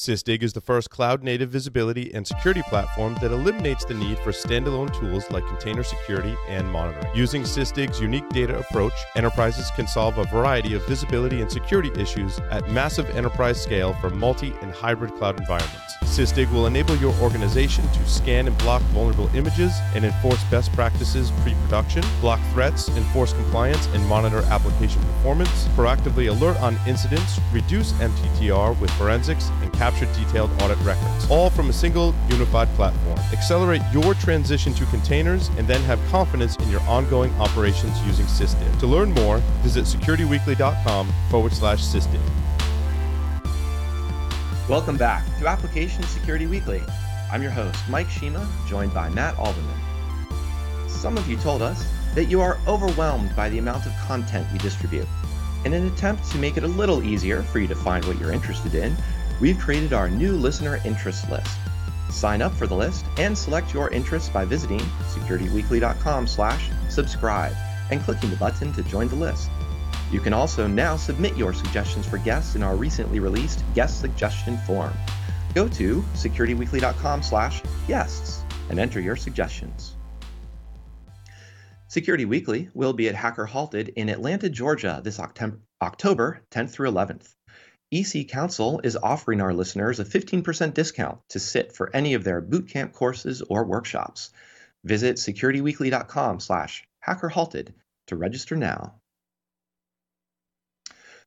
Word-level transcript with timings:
Sysdig 0.00 0.42
is 0.42 0.54
the 0.54 0.62
first 0.62 0.88
cloud 0.88 1.22
native 1.22 1.50
visibility 1.50 2.10
and 2.14 2.26
security 2.26 2.62
platform 2.70 3.14
that 3.20 3.32
eliminates 3.32 3.84
the 3.84 3.92
need 3.92 4.18
for 4.20 4.32
standalone 4.32 4.90
tools 4.98 5.30
like 5.30 5.46
container 5.46 5.82
security 5.82 6.34
and 6.48 6.66
monitoring. 6.70 7.14
Using 7.14 7.42
Sysdig's 7.42 8.00
unique 8.00 8.26
data 8.30 8.58
approach, 8.58 8.94
enterprises 9.14 9.70
can 9.76 9.86
solve 9.86 10.16
a 10.16 10.24
variety 10.24 10.72
of 10.72 10.82
visibility 10.86 11.42
and 11.42 11.52
security 11.52 11.90
issues 12.00 12.38
at 12.50 12.70
massive 12.70 13.10
enterprise 13.10 13.62
scale 13.62 13.92
for 14.00 14.08
multi 14.08 14.54
and 14.62 14.72
hybrid 14.72 15.14
cloud 15.16 15.38
environments. 15.38 15.98
Sysdig 16.04 16.50
will 16.50 16.66
enable 16.66 16.96
your 16.96 17.14
organization 17.20 17.86
to 17.88 18.08
scan 18.08 18.46
and 18.46 18.56
block 18.56 18.80
vulnerable 18.94 19.28
images 19.36 19.72
and 19.94 20.06
enforce 20.06 20.42
best 20.44 20.72
practices 20.72 21.30
pre 21.42 21.52
production, 21.64 22.02
block 22.22 22.40
threats, 22.52 22.88
enforce 22.96 23.34
compliance, 23.34 23.86
and 23.88 24.04
monitor 24.06 24.42
application 24.44 25.02
performance, 25.02 25.66
proactively 25.76 26.30
alert 26.30 26.58
on 26.62 26.78
incidents, 26.88 27.38
reduce 27.52 27.92
MTTR 27.92 28.80
with 28.80 28.90
forensics, 28.92 29.50
and 29.60 29.70
capture 29.74 29.89
detailed 30.14 30.50
audit 30.62 30.78
records, 30.78 31.28
all 31.30 31.50
from 31.50 31.68
a 31.68 31.72
single 31.72 32.14
unified 32.28 32.68
platform. 32.70 33.18
Accelerate 33.32 33.82
your 33.92 34.14
transition 34.14 34.72
to 34.74 34.86
containers 34.86 35.48
and 35.58 35.66
then 35.66 35.80
have 35.82 36.00
confidence 36.10 36.56
in 36.56 36.70
your 36.70 36.80
ongoing 36.82 37.32
operations 37.40 38.00
using 38.06 38.26
Sysdig. 38.26 38.78
To 38.80 38.86
learn 38.86 39.12
more, 39.12 39.38
visit 39.62 39.84
securityweekly.com 39.84 41.12
forward 41.30 41.52
slash 41.52 41.80
Sysdig. 41.82 42.20
Welcome 44.68 44.96
back 44.96 45.24
to 45.40 45.48
Application 45.48 46.02
Security 46.04 46.46
Weekly. 46.46 46.82
I'm 47.32 47.42
your 47.42 47.50
host, 47.50 47.78
Mike 47.88 48.08
Shema, 48.08 48.44
joined 48.68 48.94
by 48.94 49.08
Matt 49.08 49.36
Alderman. 49.38 49.76
Some 50.88 51.16
of 51.16 51.28
you 51.28 51.36
told 51.36 51.62
us 51.62 51.86
that 52.14 52.26
you 52.26 52.40
are 52.40 52.58
overwhelmed 52.66 53.34
by 53.36 53.48
the 53.48 53.58
amount 53.58 53.86
of 53.86 53.92
content 54.06 54.46
we 54.52 54.58
distribute. 54.58 55.06
In 55.64 55.72
an 55.72 55.86
attempt 55.86 56.30
to 56.30 56.38
make 56.38 56.56
it 56.56 56.64
a 56.64 56.68
little 56.68 57.02
easier 57.02 57.42
for 57.42 57.58
you 57.58 57.68
to 57.68 57.74
find 57.74 58.04
what 58.04 58.18
you're 58.18 58.32
interested 58.32 58.74
in, 58.74 58.96
we've 59.40 59.58
created 59.58 59.92
our 59.92 60.08
new 60.08 60.32
listener 60.32 60.80
interest 60.84 61.28
list. 61.30 61.56
Sign 62.10 62.42
up 62.42 62.52
for 62.52 62.66
the 62.66 62.74
list 62.74 63.04
and 63.18 63.36
select 63.36 63.72
your 63.72 63.90
interests 63.90 64.28
by 64.28 64.44
visiting 64.44 64.80
securityweekly.com 64.80 66.26
slash 66.26 66.70
subscribe 66.88 67.54
and 67.90 68.00
clicking 68.02 68.30
the 68.30 68.36
button 68.36 68.72
to 68.74 68.82
join 68.82 69.08
the 69.08 69.16
list. 69.16 69.50
You 70.12 70.20
can 70.20 70.32
also 70.32 70.66
now 70.66 70.96
submit 70.96 71.36
your 71.36 71.52
suggestions 71.52 72.06
for 72.06 72.18
guests 72.18 72.56
in 72.56 72.62
our 72.62 72.76
recently 72.76 73.20
released 73.20 73.62
guest 73.74 74.00
suggestion 74.00 74.58
form. 74.58 74.92
Go 75.54 75.68
to 75.68 76.02
securityweekly.com 76.14 77.22
slash 77.22 77.62
guests 77.86 78.42
and 78.68 78.78
enter 78.78 79.00
your 79.00 79.16
suggestions. 79.16 79.96
Security 81.88 82.24
Weekly 82.24 82.68
will 82.72 82.92
be 82.92 83.08
at 83.08 83.16
Hacker 83.16 83.46
Halted 83.46 83.88
in 83.96 84.08
Atlanta, 84.08 84.48
Georgia 84.48 85.00
this 85.02 85.18
October 85.18 86.42
10th 86.50 86.70
through 86.70 86.90
11th. 86.90 87.34
EC 87.92 88.28
Council 88.28 88.80
is 88.84 88.96
offering 88.96 89.40
our 89.40 89.52
listeners 89.52 89.98
a 89.98 90.04
15% 90.04 90.74
discount 90.74 91.18
to 91.28 91.40
sit 91.40 91.72
for 91.72 91.94
any 91.94 92.14
of 92.14 92.22
their 92.22 92.40
bootcamp 92.40 92.92
courses 92.92 93.42
or 93.42 93.64
workshops. 93.64 94.30
Visit 94.84 95.16
securityweekly.com 95.16 96.40
slash 96.40 96.84
hackerhalted 97.04 97.74
to 98.06 98.16
register 98.16 98.56
now. 98.56 99.00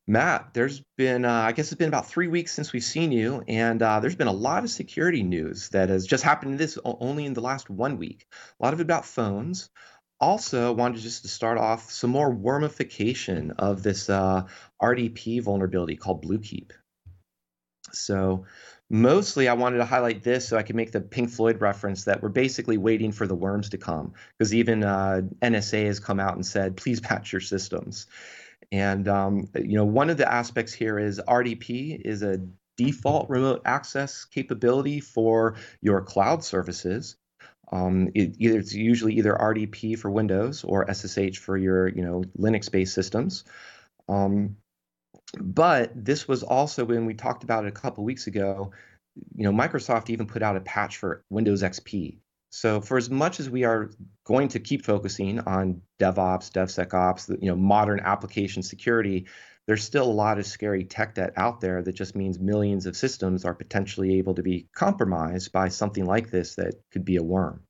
Matt, 0.06 0.52
there's 0.52 0.82
been, 0.98 1.24
uh, 1.24 1.32
I 1.32 1.52
guess 1.52 1.72
it's 1.72 1.78
been 1.78 1.88
about 1.88 2.08
three 2.08 2.28
weeks 2.28 2.52
since 2.52 2.72
we've 2.74 2.84
seen 2.84 3.10
you, 3.10 3.42
and 3.48 3.82
uh, 3.82 4.00
there's 4.00 4.16
been 4.16 4.26
a 4.26 4.32
lot 4.32 4.62
of 4.62 4.70
security 4.70 5.22
news 5.22 5.70
that 5.70 5.88
has 5.88 6.06
just 6.06 6.22
happened 6.22 6.58
this 6.58 6.78
only 6.84 7.24
in 7.24 7.32
the 7.32 7.40
last 7.40 7.70
one 7.70 7.96
week. 7.96 8.26
A 8.60 8.62
lot 8.62 8.74
of 8.74 8.80
it 8.80 8.82
about 8.82 9.06
phones, 9.06 9.70
also 10.20 10.72
wanted 10.72 11.00
just 11.00 11.22
to 11.22 11.28
start 11.28 11.58
off 11.58 11.90
some 11.90 12.10
more 12.10 12.34
wormification 12.34 13.52
of 13.58 13.82
this 13.82 14.08
uh, 14.08 14.44
RDP 14.82 15.42
vulnerability 15.42 15.96
called 15.96 16.24
Bluekeep. 16.24 16.70
So 17.92 18.44
mostly 18.90 19.48
I 19.48 19.54
wanted 19.54 19.78
to 19.78 19.84
highlight 19.84 20.22
this 20.22 20.48
so 20.48 20.56
I 20.56 20.62
could 20.62 20.76
make 20.76 20.92
the 20.92 21.00
Pink 21.00 21.30
Floyd 21.30 21.60
reference 21.60 22.04
that 22.04 22.22
we're 22.22 22.28
basically 22.28 22.78
waiting 22.78 23.12
for 23.12 23.26
the 23.26 23.34
worms 23.34 23.70
to 23.70 23.78
come 23.78 24.14
because 24.38 24.54
even 24.54 24.82
uh, 24.82 25.22
NSA 25.42 25.86
has 25.86 26.00
come 26.00 26.20
out 26.20 26.34
and 26.34 26.44
said, 26.44 26.76
please 26.76 27.00
patch 27.00 27.32
your 27.32 27.40
systems. 27.40 28.06
And 28.72 29.08
um, 29.08 29.48
you 29.54 29.76
know, 29.76 29.84
one 29.84 30.10
of 30.10 30.16
the 30.16 30.30
aspects 30.30 30.72
here 30.72 30.98
is 30.98 31.20
RDP 31.20 32.00
is 32.04 32.22
a 32.22 32.40
default 32.76 33.30
remote 33.30 33.62
access 33.64 34.24
capability 34.24 35.00
for 35.00 35.56
your 35.80 36.00
cloud 36.00 36.44
services. 36.44 37.16
Um, 37.72 38.10
it, 38.14 38.36
either 38.38 38.58
it's 38.58 38.74
usually 38.74 39.14
either 39.14 39.34
RDP 39.34 39.98
for 39.98 40.10
Windows 40.10 40.64
or 40.64 40.92
SSH 40.92 41.38
for 41.38 41.56
your 41.56 41.88
you 41.88 42.02
know 42.02 42.22
Linux-based 42.38 42.94
systems. 42.94 43.44
Um, 44.08 44.56
but 45.38 45.92
this 45.94 46.28
was 46.28 46.42
also 46.42 46.84
when 46.84 47.06
we 47.06 47.14
talked 47.14 47.44
about 47.44 47.64
it 47.64 47.68
a 47.68 47.72
couple 47.72 48.04
weeks 48.04 48.26
ago. 48.26 48.72
You 49.36 49.44
know, 49.44 49.52
Microsoft 49.52 50.10
even 50.10 50.26
put 50.26 50.42
out 50.42 50.56
a 50.56 50.60
patch 50.60 50.96
for 50.96 51.24
Windows 51.30 51.62
XP. 51.62 52.18
So 52.50 52.80
for 52.80 52.96
as 52.96 53.10
much 53.10 53.40
as 53.40 53.50
we 53.50 53.64
are 53.64 53.90
going 54.24 54.46
to 54.48 54.60
keep 54.60 54.84
focusing 54.84 55.40
on 55.40 55.82
DevOps, 55.98 56.52
DevSecOps, 56.52 57.42
you 57.42 57.48
know, 57.48 57.56
modern 57.56 57.98
application 57.98 58.62
security, 58.62 59.26
there's 59.66 59.84
still 59.84 60.04
a 60.04 60.12
lot 60.12 60.38
of 60.38 60.46
scary 60.46 60.84
tech 60.84 61.14
debt 61.14 61.32
out 61.36 61.60
there 61.60 61.82
that 61.82 61.94
just 61.94 62.14
means 62.14 62.38
millions 62.38 62.86
of 62.86 62.96
systems 62.96 63.44
are 63.44 63.54
potentially 63.54 64.18
able 64.18 64.34
to 64.34 64.42
be 64.42 64.68
compromised 64.74 65.52
by 65.52 65.68
something 65.68 66.04
like 66.04 66.30
this 66.30 66.56
that 66.56 66.74
could 66.90 67.04
be 67.04 67.16
a 67.16 67.22
worm. 67.22 67.62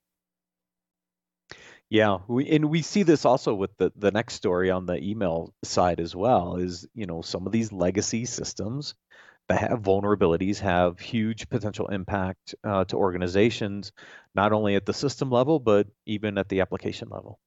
Yeah, 1.90 2.18
we, 2.26 2.48
and 2.48 2.70
we 2.70 2.82
see 2.82 3.02
this 3.04 3.24
also 3.24 3.54
with 3.54 3.76
the 3.76 3.92
the 3.94 4.10
next 4.10 4.34
story 4.34 4.70
on 4.70 4.86
the 4.86 5.00
email 5.00 5.54
side 5.62 6.00
as 6.00 6.16
well. 6.16 6.56
Is 6.56 6.88
you 6.94 7.06
know 7.06 7.22
some 7.22 7.46
of 7.46 7.52
these 7.52 7.70
legacy 7.72 8.24
systems 8.24 8.94
that 9.48 9.60
have 9.60 9.82
vulnerabilities 9.82 10.58
have 10.58 10.98
huge 10.98 11.48
potential 11.50 11.88
impact 11.88 12.54
uh, 12.64 12.84
to 12.86 12.96
organizations, 12.96 13.92
not 14.34 14.52
only 14.52 14.74
at 14.74 14.86
the 14.86 14.94
system 14.94 15.30
level 15.30 15.60
but 15.60 15.86
even 16.06 16.38
at 16.38 16.48
the 16.48 16.62
application 16.62 17.08
level. 17.10 17.38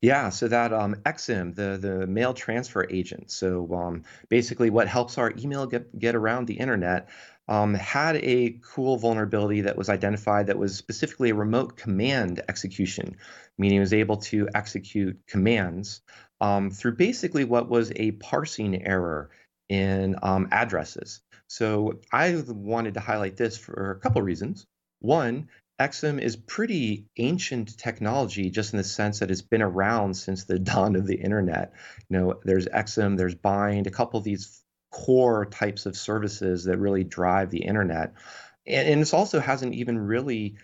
Yeah, 0.00 0.30
so 0.30 0.48
that 0.48 0.72
um, 0.72 0.94
Exim, 1.04 1.54
the 1.54 1.78
the 1.80 2.06
mail 2.06 2.32
transfer 2.32 2.86
agent. 2.90 3.30
So 3.30 3.72
um, 3.74 4.04
basically, 4.28 4.70
what 4.70 4.88
helps 4.88 5.18
our 5.18 5.32
email 5.38 5.66
get 5.66 5.98
get 5.98 6.14
around 6.14 6.46
the 6.46 6.54
internet 6.54 7.08
um, 7.50 7.74
had 7.74 8.16
a 8.16 8.60
cool 8.62 8.96
vulnerability 8.96 9.62
that 9.62 9.76
was 9.76 9.88
identified 9.88 10.46
that 10.46 10.58
was 10.58 10.76
specifically 10.76 11.30
a 11.30 11.34
remote 11.34 11.76
command 11.76 12.40
execution, 12.48 13.16
meaning 13.58 13.78
it 13.78 13.80
was 13.80 13.92
able 13.92 14.18
to 14.18 14.48
execute 14.54 15.18
commands 15.26 16.00
um, 16.40 16.70
through 16.70 16.94
basically 16.94 17.44
what 17.44 17.68
was 17.68 17.92
a 17.96 18.12
parsing 18.12 18.86
error 18.86 19.30
in 19.68 20.14
um, 20.22 20.48
addresses. 20.52 21.20
So 21.48 22.00
I 22.12 22.42
wanted 22.46 22.94
to 22.94 23.00
highlight 23.00 23.36
this 23.36 23.58
for 23.58 23.90
a 23.90 23.98
couple 23.98 24.22
reasons. 24.22 24.66
One, 25.00 25.48
Exim 25.80 26.20
is 26.20 26.36
pretty 26.36 27.06
ancient 27.16 27.78
technology, 27.78 28.50
just 28.50 28.74
in 28.74 28.76
the 28.76 28.84
sense 28.84 29.18
that 29.18 29.30
it's 29.30 29.40
been 29.40 29.62
around 29.62 30.14
since 30.14 30.44
the 30.44 30.58
dawn 30.58 30.94
of 30.94 31.06
the 31.06 31.16
internet. 31.16 31.72
You 32.08 32.18
know, 32.18 32.40
there's 32.44 32.66
Exim, 32.66 33.16
there's 33.16 33.34
Bind, 33.34 33.86
a 33.86 33.90
couple 33.90 34.18
of 34.18 34.24
these 34.24 34.62
core 34.92 35.46
types 35.46 35.86
of 35.86 35.96
services 35.96 36.64
that 36.64 36.78
really 36.78 37.04
drive 37.04 37.50
the 37.50 37.62
internet. 37.62 38.12
And, 38.66 38.88
and 38.88 39.00
this 39.00 39.14
also 39.14 39.40
hasn't 39.40 39.74
even 39.74 39.98
really 39.98 40.56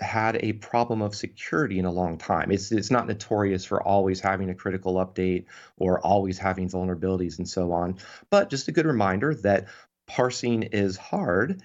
had 0.00 0.36
a 0.42 0.54
problem 0.54 1.02
of 1.02 1.14
security 1.14 1.78
in 1.78 1.84
a 1.84 1.92
long 1.92 2.18
time. 2.18 2.50
It's 2.50 2.72
it's 2.72 2.90
not 2.90 3.06
notorious 3.06 3.64
for 3.64 3.80
always 3.80 4.18
having 4.18 4.50
a 4.50 4.54
critical 4.54 4.94
update 4.94 5.44
or 5.76 6.00
always 6.00 6.36
having 6.38 6.68
vulnerabilities 6.68 7.38
and 7.38 7.48
so 7.48 7.70
on. 7.70 7.98
But 8.30 8.50
just 8.50 8.66
a 8.66 8.72
good 8.72 8.86
reminder 8.86 9.36
that 9.36 9.68
parsing 10.08 10.64
is 10.64 10.96
hard 10.96 11.62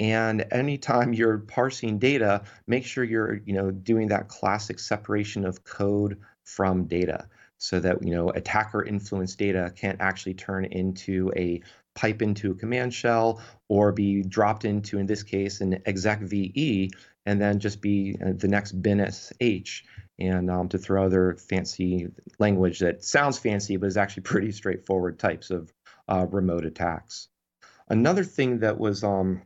and 0.00 0.46
anytime 0.50 1.12
you're 1.12 1.38
parsing 1.38 1.98
data, 1.98 2.42
make 2.66 2.86
sure 2.86 3.04
you're, 3.04 3.34
you 3.44 3.52
know, 3.52 3.70
doing 3.70 4.08
that 4.08 4.28
classic 4.28 4.78
separation 4.78 5.44
of 5.44 5.62
code 5.62 6.18
from 6.42 6.84
data 6.84 7.28
so 7.58 7.78
that, 7.78 8.02
you 8.02 8.14
know, 8.14 8.30
attacker 8.30 8.82
influenced 8.82 9.38
data 9.38 9.70
can't 9.76 10.00
actually 10.00 10.32
turn 10.32 10.64
into 10.64 11.30
a 11.36 11.62
pipe 11.94 12.22
into 12.22 12.50
a 12.50 12.54
command 12.54 12.94
shell 12.94 13.42
or 13.68 13.92
be 13.92 14.22
dropped 14.22 14.64
into, 14.64 14.98
in 14.98 15.04
this 15.04 15.22
case, 15.22 15.60
an 15.60 15.74
execve 15.86 16.90
and 17.26 17.38
then 17.38 17.58
just 17.58 17.82
be 17.82 18.16
uh, 18.24 18.30
the 18.34 18.48
next 18.48 18.72
bin 18.72 19.06
sh 19.10 19.82
and 20.18 20.50
um, 20.50 20.70
to 20.70 20.78
throw 20.78 21.04
other 21.04 21.36
fancy 21.36 22.08
language 22.38 22.78
that 22.78 23.04
sounds 23.04 23.38
fancy 23.38 23.76
but 23.76 23.86
is 23.88 23.98
actually 23.98 24.22
pretty 24.32 24.50
straightforward 24.50 25.18
types 25.18 25.50
of 25.50 25.70
uh, 26.08 26.26
remote 26.30 26.64
attacks. 26.64 27.28
Another 27.90 28.24
thing 28.24 28.60
that 28.60 28.78
was 28.78 29.04
um, 29.04 29.42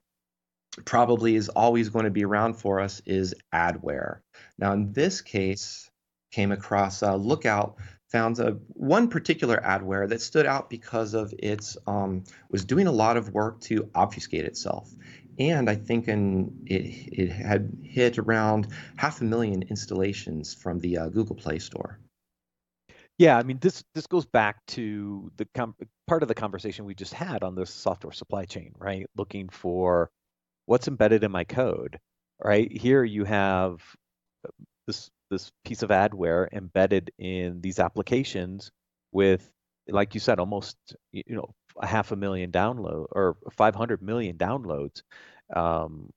probably 0.84 1.36
is 1.36 1.48
always 1.48 1.88
going 1.88 2.04
to 2.04 2.10
be 2.10 2.24
around 2.24 2.54
for 2.54 2.80
us 2.80 3.00
is 3.06 3.34
adware. 3.52 4.20
Now, 4.58 4.72
in 4.72 4.92
this 4.92 5.20
case, 5.20 5.90
came 6.32 6.50
across 6.50 7.02
Lookout 7.02 7.76
found 8.14 8.38
a, 8.38 8.52
one 8.68 9.08
particular 9.08 9.60
adware 9.64 10.08
that 10.08 10.20
stood 10.20 10.46
out 10.46 10.70
because 10.70 11.14
of 11.14 11.34
its 11.36 11.76
um, 11.88 12.22
was 12.48 12.64
doing 12.64 12.86
a 12.86 12.92
lot 12.92 13.16
of 13.16 13.30
work 13.30 13.60
to 13.60 13.90
obfuscate 13.92 14.44
itself. 14.44 14.88
And 15.38 15.68
I 15.68 15.74
think 15.74 16.06
in, 16.06 16.56
it, 16.66 16.82
it 17.12 17.32
had 17.32 17.76
hit 17.82 18.18
around 18.18 18.68
half 18.94 19.20
a 19.20 19.24
million 19.24 19.62
installations 19.62 20.54
from 20.54 20.78
the 20.78 20.98
uh, 20.98 21.08
Google 21.08 21.34
Play 21.34 21.58
Store. 21.58 21.98
Yeah, 23.18 23.36
I 23.36 23.42
mean 23.42 23.58
this 23.60 23.82
this 23.94 24.06
goes 24.06 24.26
back 24.26 24.64
to 24.68 25.30
the 25.36 25.46
com- 25.54 25.74
part 26.06 26.22
of 26.22 26.28
the 26.28 26.34
conversation 26.34 26.84
we 26.84 26.94
just 26.94 27.14
had 27.14 27.42
on 27.42 27.54
this 27.54 27.70
software 27.70 28.12
supply 28.12 28.44
chain, 28.44 28.72
right? 28.78 29.06
Looking 29.16 29.48
for 29.48 30.10
what's 30.66 30.88
embedded 30.88 31.24
in 31.24 31.30
my 31.30 31.44
code, 31.44 31.98
right? 32.42 32.70
Here 32.70 33.04
you 33.04 33.24
have 33.24 33.80
this 34.86 35.10
this 35.30 35.50
piece 35.64 35.82
of 35.82 35.90
adware 35.90 36.46
embedded 36.52 37.10
in 37.18 37.60
these 37.60 37.78
applications 37.78 38.70
with, 39.12 39.50
like 39.88 40.14
you 40.14 40.20
said, 40.20 40.38
almost 40.38 40.76
you 41.12 41.22
know 41.28 41.50
a 41.80 41.86
half 41.86 42.12
a 42.12 42.16
million 42.16 42.52
download 42.52 43.06
or 43.12 43.36
500 43.52 44.02
million 44.02 44.36
downloads, 44.36 45.02
um, 45.54 46.10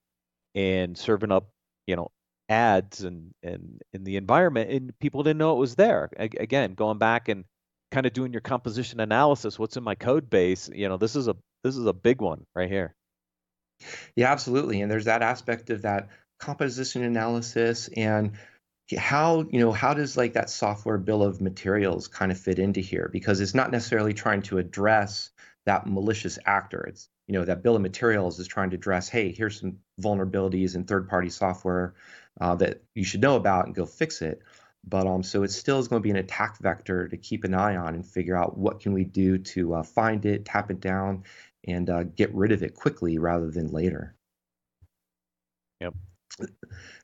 and 0.54 0.96
serving 0.96 1.32
up 1.32 1.48
you 1.86 1.96
know 1.96 2.08
ads 2.48 3.04
and 3.04 3.32
and 3.42 3.80
in 3.92 4.04
the 4.04 4.16
environment, 4.16 4.70
and 4.70 4.98
people 5.00 5.22
didn't 5.22 5.38
know 5.38 5.52
it 5.52 5.60
was 5.60 5.74
there. 5.74 6.10
Again, 6.18 6.74
going 6.74 6.98
back 6.98 7.28
and 7.28 7.44
kind 7.90 8.06
of 8.06 8.12
doing 8.12 8.32
your 8.32 8.40
composition 8.40 9.00
analysis, 9.00 9.58
what's 9.58 9.76
in 9.76 9.82
my 9.84 9.94
code 9.94 10.28
base? 10.30 10.68
You 10.72 10.88
know, 10.88 10.96
this 10.96 11.16
is 11.16 11.28
a 11.28 11.36
this 11.64 11.76
is 11.76 11.86
a 11.86 11.92
big 11.92 12.20
one 12.20 12.44
right 12.54 12.68
here. 12.70 12.94
Yeah, 14.16 14.30
absolutely. 14.32 14.80
And 14.80 14.90
there's 14.90 15.04
that 15.06 15.22
aspect 15.22 15.70
of 15.70 15.82
that 15.82 16.08
composition 16.38 17.02
analysis 17.02 17.88
and 17.96 18.32
how 18.96 19.44
you 19.50 19.60
know 19.60 19.72
how 19.72 19.92
does 19.92 20.16
like 20.16 20.32
that 20.32 20.48
software 20.48 20.98
bill 20.98 21.22
of 21.22 21.40
materials 21.40 22.08
kind 22.08 22.32
of 22.32 22.38
fit 22.38 22.58
into 22.58 22.80
here 22.80 23.10
because 23.12 23.40
it's 23.40 23.54
not 23.54 23.70
necessarily 23.70 24.14
trying 24.14 24.40
to 24.40 24.58
address 24.58 25.30
that 25.66 25.86
malicious 25.86 26.38
actor 26.46 26.80
it's 26.88 27.08
you 27.26 27.34
know 27.34 27.44
that 27.44 27.62
bill 27.62 27.76
of 27.76 27.82
materials 27.82 28.38
is 28.38 28.46
trying 28.46 28.70
to 28.70 28.76
address 28.76 29.08
hey 29.08 29.30
here's 29.30 29.60
some 29.60 29.76
vulnerabilities 30.00 30.74
in 30.74 30.84
third 30.84 31.06
party 31.08 31.28
software 31.28 31.94
uh, 32.40 32.54
that 32.54 32.82
you 32.94 33.04
should 33.04 33.20
know 33.20 33.36
about 33.36 33.66
and 33.66 33.74
go 33.74 33.84
fix 33.84 34.22
it 34.22 34.40
but 34.84 35.06
um 35.06 35.22
so 35.22 35.42
it 35.42 35.50
still 35.50 35.78
is 35.78 35.88
going 35.88 36.00
to 36.00 36.04
be 36.04 36.10
an 36.10 36.16
attack 36.16 36.56
vector 36.58 37.08
to 37.08 37.16
keep 37.18 37.44
an 37.44 37.52
eye 37.52 37.76
on 37.76 37.94
and 37.94 38.06
figure 38.06 38.36
out 38.36 38.56
what 38.56 38.80
can 38.80 38.94
we 38.94 39.04
do 39.04 39.36
to 39.36 39.74
uh, 39.74 39.82
find 39.82 40.24
it 40.24 40.46
tap 40.46 40.70
it 40.70 40.80
down 40.80 41.24
and 41.68 41.90
uh, 41.90 42.02
get 42.02 42.34
rid 42.34 42.52
of 42.52 42.62
it 42.62 42.74
quickly 42.74 43.18
rather 43.18 43.50
than 43.50 43.68
later 43.68 44.14
Yep. 45.80 45.94
There 46.38 46.48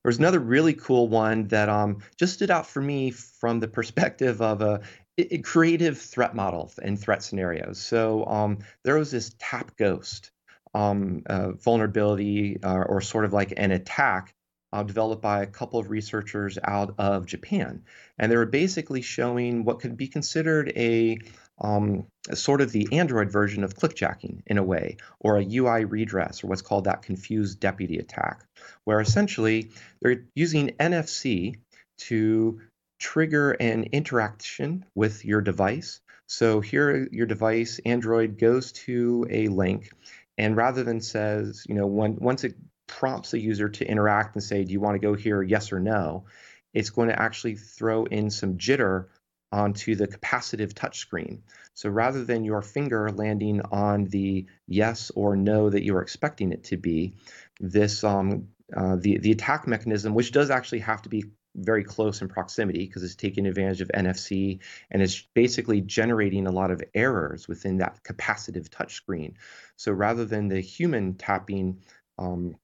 was 0.05 0.19
another 0.19 0.39
really 0.39 0.75
cool 0.75 1.09
one 1.09 1.49
that 1.49 1.69
um, 1.69 2.03
just 2.17 2.35
stood 2.35 2.51
out 2.51 2.67
for 2.67 2.81
me 2.81 3.11
from 3.11 3.61
the 3.61 3.69
perspective 3.69 4.41
of 4.41 4.63
a, 4.63 4.81
a 5.19 5.39
creative 5.39 5.99
threat 5.99 6.35
model 6.35 6.73
and 6.83 6.99
threat 6.99 7.23
scenarios. 7.23 7.81
So 7.81 8.25
um, 8.27 8.59
there 8.85 8.99
was 8.99 9.11
this 9.11 9.35
tap 9.39 9.77
ghost 9.77 10.31
um, 10.75 11.23
uh, 11.27 11.53
vulnerability 11.53 12.63
uh, 12.63 12.83
or 12.87 13.01
sort 13.01 13.25
of 13.25 13.33
like 13.33 13.55
an 13.57 13.71
attack 13.71 14.35
uh, 14.73 14.83
developed 14.83 15.23
by 15.23 15.43
a 15.43 15.47
couple 15.47 15.79
of 15.79 15.89
researchers 15.89 16.59
out 16.63 16.95
of 16.99 17.27
Japan. 17.27 17.85
And 18.19 18.31
they 18.31 18.37
were 18.37 18.47
basically 18.47 19.03
showing 19.03 19.65
what 19.65 19.79
could 19.79 19.97
be 19.97 20.09
considered 20.09 20.73
a 20.75 21.19
um, 21.61 22.07
sort 22.33 22.61
of 22.61 22.73
the 22.73 22.89
Android 22.93 23.31
version 23.31 23.65
of 23.65 23.75
clickjacking 23.75 24.43
in 24.47 24.59
a 24.59 24.63
way, 24.63 24.97
or 25.21 25.39
a 25.39 25.47
UI 25.47 25.85
redress, 25.85 26.43
or 26.43 26.49
what's 26.49 26.63
called 26.63 26.85
that 26.85 27.03
confused 27.03 27.61
deputy 27.61 27.99
attack, 27.99 28.45
where 28.85 29.01
essentially 29.01 29.71
they're 30.01 30.25
using 30.35 30.71
NFC 30.81 31.57
to 31.99 32.61
trigger 32.99 33.53
an 33.53 33.85
interaction 33.93 34.85
with 34.95 35.25
your 35.25 35.41
device. 35.41 36.01
So 36.27 36.61
here, 36.61 37.09
your 37.13 37.27
device, 37.27 37.79
Android, 37.85 38.39
goes 38.39 38.73
to 38.73 39.27
a 39.31 39.49
link, 39.49 39.91
and 40.39 40.57
rather 40.57 40.83
than 40.83 41.01
says, 41.01 41.65
you 41.69 41.75
know, 41.75 41.87
when, 41.87 42.17
once 42.17 42.45
it 42.45 42.55
prompts 42.87 43.31
the 43.31 43.39
user 43.39 43.69
to 43.69 43.87
interact 43.87 44.35
and 44.35 44.43
say, 44.43 44.65
do 44.65 44.73
you 44.73 44.81
want 44.81 44.95
to 44.95 45.07
go 45.07 45.15
here, 45.15 45.43
yes 45.43 45.73
or 45.73 45.81
no, 45.81 46.25
it's 46.73 46.91
going 46.91 47.09
to 47.09 47.21
actually 47.21 47.57
throw 47.57 48.05
in 48.05 48.31
some 48.31 48.59
jitter 48.59 49.07
onto 49.55 49.95
the 49.95 50.09
capacitive 50.09 50.73
touchscreen. 50.73 51.39
So 51.75 51.89
rather 51.89 52.25
than 52.25 52.45
your 52.45 52.61
finger 52.61 53.11
landing 53.13 53.61
on 53.71 54.07
the 54.07 54.47
yes 54.67 55.13
or 55.15 55.37
no 55.37 55.71
that 55.71 55.85
you're 55.85 56.03
expecting 56.03 56.51
it 56.51 56.65
to 56.65 56.77
be, 56.77 57.15
this 57.61 58.03
um, 58.03 58.49
uh, 58.77 58.97
the 58.97 59.19
the 59.19 59.31
attack 59.31 59.69
mechanism, 59.69 60.13
which 60.13 60.33
does 60.33 60.51
actually 60.51 60.81
have 60.81 61.03
to 61.03 61.09
be 61.09 61.25
very 61.55 61.85
close 61.85 62.21
in 62.21 62.27
proximity 62.27 62.85
because 62.85 63.05
it's 63.05 63.15
taking 63.15 63.47
advantage 63.47 63.81
of 63.81 63.89
NFC 63.95 64.59
and 64.91 65.01
it's 65.01 65.23
basically 65.35 65.81
generating 65.81 66.49
a 66.49 66.53
lot 66.53 66.73
of 66.73 66.83
errors 66.93 67.47
within 67.47 67.79
that 67.79 68.03
capacitive 68.03 68.69
touchscreen. 68.71 69.35
So 69.77 69.93
rather 69.93 70.25
than 70.25 70.49
the 70.49 70.61
human 70.61 71.15
tapping 71.15 71.79
um, 72.19 72.57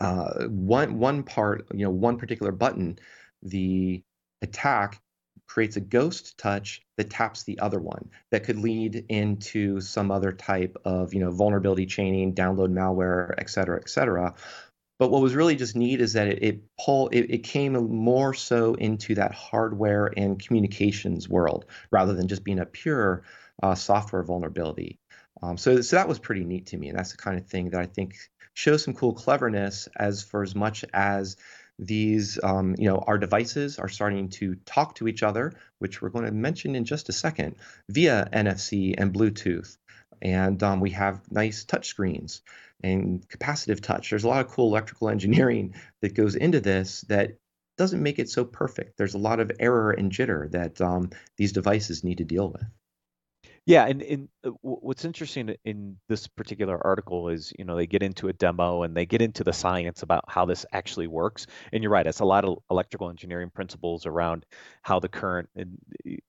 uh, 0.00 0.46
one 0.48 0.98
one 0.98 1.22
part, 1.22 1.68
you 1.72 1.84
know, 1.84 1.90
one 1.90 2.18
particular 2.18 2.50
button, 2.50 2.98
the 3.42 4.02
attack 4.42 5.00
creates 5.50 5.74
a 5.74 5.80
ghost 5.80 6.38
touch 6.38 6.80
that 6.96 7.10
taps 7.10 7.42
the 7.42 7.58
other 7.58 7.80
one 7.80 8.08
that 8.30 8.44
could 8.44 8.56
lead 8.56 9.04
into 9.08 9.80
some 9.80 10.12
other 10.12 10.30
type 10.30 10.76
of 10.84 11.12
you 11.12 11.18
know 11.18 11.32
vulnerability 11.32 11.86
chaining 11.86 12.32
download 12.32 12.72
malware 12.72 13.34
et 13.36 13.50
cetera 13.50 13.76
et 13.76 13.88
cetera. 13.88 14.32
But 15.00 15.10
what 15.10 15.22
was 15.22 15.34
really 15.34 15.56
just 15.56 15.74
neat 15.74 16.00
is 16.00 16.12
that 16.12 16.28
it, 16.28 16.42
it 16.42 16.60
pull 16.78 17.08
it, 17.08 17.26
it 17.30 17.38
came 17.38 17.72
more 17.72 18.32
so 18.32 18.74
into 18.74 19.16
that 19.16 19.32
hardware 19.34 20.12
and 20.16 20.38
communications 20.38 21.28
world 21.28 21.64
rather 21.90 22.12
than 22.12 22.28
just 22.28 22.44
being 22.44 22.60
a 22.60 22.66
pure 22.66 23.24
uh, 23.60 23.74
software 23.74 24.22
vulnerability. 24.22 25.00
Um, 25.42 25.56
so, 25.56 25.80
so 25.80 25.96
that 25.96 26.06
was 26.06 26.20
pretty 26.20 26.44
neat 26.44 26.66
to 26.66 26.76
me 26.76 26.90
and 26.90 26.98
that's 26.98 27.12
the 27.12 27.16
kind 27.16 27.38
of 27.38 27.46
thing 27.46 27.70
that 27.70 27.80
i 27.80 27.86
think 27.86 28.16
shows 28.52 28.84
some 28.84 28.94
cool 28.94 29.14
cleverness 29.14 29.88
as 29.96 30.22
for 30.22 30.42
as 30.42 30.54
much 30.54 30.84
as 30.92 31.36
these, 31.80 32.38
um, 32.42 32.74
you 32.78 32.88
know, 32.88 33.02
our 33.06 33.16
devices 33.16 33.78
are 33.78 33.88
starting 33.88 34.28
to 34.28 34.54
talk 34.66 34.94
to 34.96 35.08
each 35.08 35.22
other, 35.22 35.54
which 35.78 36.02
we're 36.02 36.10
going 36.10 36.26
to 36.26 36.30
mention 36.30 36.76
in 36.76 36.84
just 36.84 37.08
a 37.08 37.12
second, 37.12 37.56
via 37.88 38.28
NFC 38.32 38.94
and 38.96 39.14
Bluetooth. 39.14 39.78
And 40.20 40.62
um, 40.62 40.80
we 40.80 40.90
have 40.90 41.22
nice 41.32 41.64
touch 41.64 41.88
screens 41.88 42.42
and 42.82 43.26
capacitive 43.28 43.80
touch. 43.80 44.10
There's 44.10 44.24
a 44.24 44.28
lot 44.28 44.44
of 44.44 44.52
cool 44.52 44.68
electrical 44.68 45.08
engineering 45.08 45.74
that 46.02 46.14
goes 46.14 46.36
into 46.36 46.60
this 46.60 47.00
that 47.02 47.38
doesn't 47.78 48.02
make 48.02 48.18
it 48.18 48.28
so 48.28 48.44
perfect. 48.44 48.98
There's 48.98 49.14
a 49.14 49.18
lot 49.18 49.40
of 49.40 49.50
error 49.58 49.90
and 49.90 50.12
jitter 50.12 50.50
that 50.50 50.80
um, 50.82 51.10
these 51.38 51.52
devices 51.52 52.04
need 52.04 52.18
to 52.18 52.24
deal 52.24 52.50
with. 52.50 52.64
Yeah, 53.66 53.86
and, 53.86 54.02
and 54.02 54.28
uh, 54.44 54.50
what's 54.62 55.04
interesting 55.04 55.54
in 55.64 55.96
this 56.08 56.26
particular 56.26 56.84
article 56.84 57.28
is, 57.28 57.52
you 57.58 57.64
know, 57.64 57.76
they 57.76 57.86
get 57.86 58.02
into 58.02 58.28
a 58.28 58.32
demo 58.32 58.82
and 58.82 58.96
they 58.96 59.06
get 59.06 59.22
into 59.22 59.44
the 59.44 59.52
science 59.52 60.02
about 60.02 60.24
how 60.28 60.44
this 60.46 60.64
actually 60.72 61.06
works. 61.06 61.46
And 61.72 61.82
you're 61.82 61.92
right, 61.92 62.06
it's 62.06 62.20
a 62.20 62.24
lot 62.24 62.44
of 62.44 62.58
electrical 62.70 63.10
engineering 63.10 63.50
principles 63.50 64.06
around 64.06 64.46
how 64.82 64.98
the 64.98 65.08
current 65.08 65.50
in, 65.54 65.78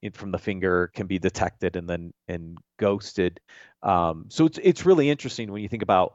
in, 0.02 0.12
from 0.12 0.32
the 0.32 0.38
finger 0.38 0.92
can 0.94 1.08
be 1.08 1.20
detected 1.20 1.78
and 1.78 1.90
then 1.90 2.14
and 2.28 2.58
ghosted. 2.78 3.40
Um, 3.82 4.26
so 4.30 4.46
it's 4.46 4.60
it's 4.62 4.86
really 4.86 5.10
interesting 5.10 5.52
when 5.52 5.64
you 5.64 5.70
think 5.70 5.84
about 5.84 6.14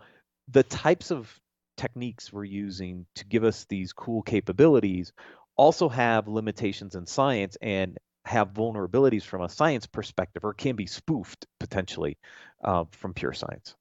the 0.48 0.62
types 0.62 1.10
of 1.10 1.34
techniques 1.76 2.32
we're 2.32 2.44
using 2.44 3.06
to 3.16 3.24
give 3.26 3.42
us 3.42 3.64
these 3.68 3.92
cool 3.92 4.22
capabilities 4.22 5.12
also 5.56 5.88
have 5.88 6.28
limitations 6.28 6.94
in 6.94 7.06
science 7.06 7.56
and 7.60 7.98
have 8.26 8.52
vulnerabilities 8.52 9.22
from 9.22 9.42
a 9.42 9.48
science 9.48 9.86
perspective 9.86 10.44
or 10.44 10.52
can 10.52 10.76
be 10.76 10.86
spoofed 10.86 11.46
potentially 11.60 12.18
uh, 12.62 12.84
from 12.90 13.14
pure 13.14 13.32
science. 13.32 13.76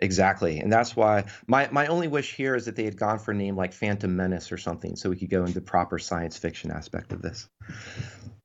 Exactly. 0.00 0.58
And 0.58 0.72
that's 0.72 0.94
why 0.94 1.24
my, 1.46 1.68
my 1.70 1.86
only 1.86 2.08
wish 2.08 2.34
here 2.34 2.54
is 2.54 2.66
that 2.66 2.76
they 2.76 2.84
had 2.84 2.96
gone 2.96 3.18
for 3.18 3.30
a 3.30 3.34
name 3.34 3.56
like 3.56 3.72
Phantom 3.72 4.14
Menace 4.14 4.52
or 4.52 4.58
something 4.58 4.96
so 4.96 5.08
we 5.08 5.16
could 5.16 5.30
go 5.30 5.40
into 5.40 5.54
the 5.54 5.60
proper 5.60 5.98
science 5.98 6.36
fiction 6.36 6.70
aspect 6.70 7.12
of 7.12 7.22
this. 7.22 7.48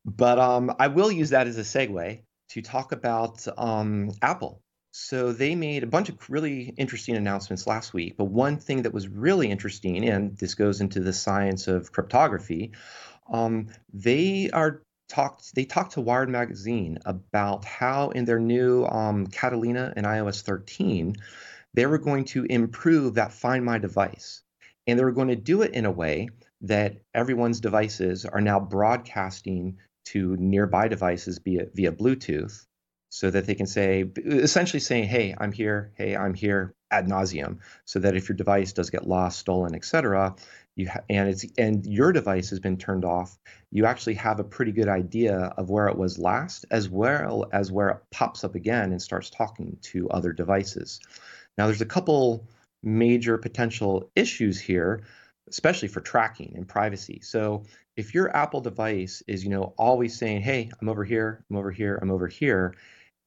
But 0.06 0.40
um, 0.40 0.74
I 0.80 0.88
will 0.88 1.12
use 1.12 1.32
that 1.32 1.48
as 1.48 1.58
a 1.58 1.62
segue 1.62 2.24
to 2.50 2.62
talk 2.62 2.92
about 2.92 3.46
um, 3.58 4.12
Apple. 4.22 4.62
So 4.92 5.32
they 5.34 5.54
made 5.54 5.84
a 5.84 5.88
bunch 5.88 6.10
of 6.10 6.18
really 6.30 6.74
interesting 6.78 7.16
announcements 7.16 7.68
last 7.68 7.94
week. 7.94 8.18
But 8.18 8.26
one 8.26 8.58
thing 8.58 8.84
that 8.84 8.94
was 8.94 9.08
really 9.08 9.50
interesting, 9.52 10.08
and 10.08 10.36
this 10.38 10.56
goes 10.56 10.82
into 10.82 11.00
the 11.00 11.14
science 11.14 11.68
of 11.68 11.92
cryptography, 11.92 12.72
um, 13.32 13.68
they 13.94 14.50
are 14.52 14.82
talked 15.10 15.54
they 15.56 15.66
talked 15.66 15.94
to 15.94 16.02
Wired 16.02 16.30
magazine 16.30 17.00
about 17.06 17.66
how 17.66 18.10
in 18.12 18.26
their 18.26 18.40
new 18.40 18.86
um, 18.86 19.28
Catalina 19.28 19.94
and 19.98 20.06
iOS 20.06 20.42
13 20.42 21.16
they 21.74 21.86
were 21.86 21.98
going 21.98 22.26
to 22.26 22.46
improve 22.46 23.16
that 23.16 23.34
Find 23.34 23.64
My 23.66 23.78
device, 23.78 24.42
and 24.88 24.98
they 24.98 25.04
were 25.04 25.12
going 25.12 25.28
to 25.28 25.36
do 25.36 25.62
it 25.62 25.74
in 25.74 25.86
a 25.86 25.92
way 25.92 26.30
that 26.62 26.98
everyone's 27.14 27.60
devices 27.60 28.26
are 28.26 28.42
now 28.42 28.60
broadcasting 28.60 29.78
to 30.06 30.36
nearby 30.38 30.88
devices 30.88 31.40
via 31.44 31.68
via 31.74 31.92
Bluetooth, 31.92 32.66
so 33.10 33.30
that 33.30 33.46
they 33.46 33.56
can 33.56 33.68
say 33.68 34.10
essentially 34.26 34.80
saying, 34.80 35.08
"Hey, 35.08 35.36
I'm 35.38 35.52
here. 35.52 35.92
Hey, 35.96 36.16
I'm 36.16 36.34
here." 36.34 36.74
ad 36.92 37.08
nauseum 37.08 37.60
so 37.86 38.00
that 38.00 38.16
if 38.16 38.30
your 38.30 38.36
device 38.36 38.74
does 38.74 38.90
get 38.90 39.08
lost 39.08 39.40
stolen 39.40 39.76
etc 39.76 40.36
you 40.80 40.90
ha- 40.90 41.02
and 41.10 41.30
it's 41.30 41.46
and 41.58 41.86
your 41.86 42.12
device 42.12 42.50
has 42.50 42.60
been 42.60 42.78
turned 42.78 43.06
off. 43.06 43.38
You 43.72 43.86
actually 43.86 44.16
have 44.16 44.40
a 44.40 44.44
pretty 44.44 44.72
good 44.72 44.88
idea 44.88 45.54
of 45.58 45.70
where 45.70 45.88
it 45.88 45.98
was 45.98 46.18
last 46.18 46.66
as 46.72 46.90
well 46.90 47.48
as 47.52 47.72
where 47.72 47.90
it 47.90 47.98
pops 48.12 48.44
up 48.44 48.56
again 48.56 48.92
and 48.92 49.02
starts 49.02 49.30
talking 49.30 49.78
to 49.84 50.10
other 50.10 50.34
devices. 50.34 51.00
Now 51.58 51.68
there's 51.68 51.82
a 51.82 51.86
couple 51.86 52.48
major 52.82 53.38
potential 53.38 54.10
issues 54.16 54.60
here 54.60 55.04
especially 55.50 55.88
for 55.88 56.00
tracking 56.00 56.54
and 56.56 56.68
privacy. 56.68 57.20
So 57.24 57.64
if 57.98 58.14
your 58.14 58.36
apple 58.36 58.62
device 58.62 59.24
is 59.28 59.44
you 59.44 59.50
know 59.50 59.74
always 59.78 60.18
saying 60.18 60.42
hey 60.42 60.72
i'm 60.80 60.88
over 60.88 61.04
here 61.04 61.44
i'm 61.50 61.58
over 61.58 61.72
here 61.72 62.00
i'm 62.02 62.12
over 62.12 62.28
here 62.28 62.76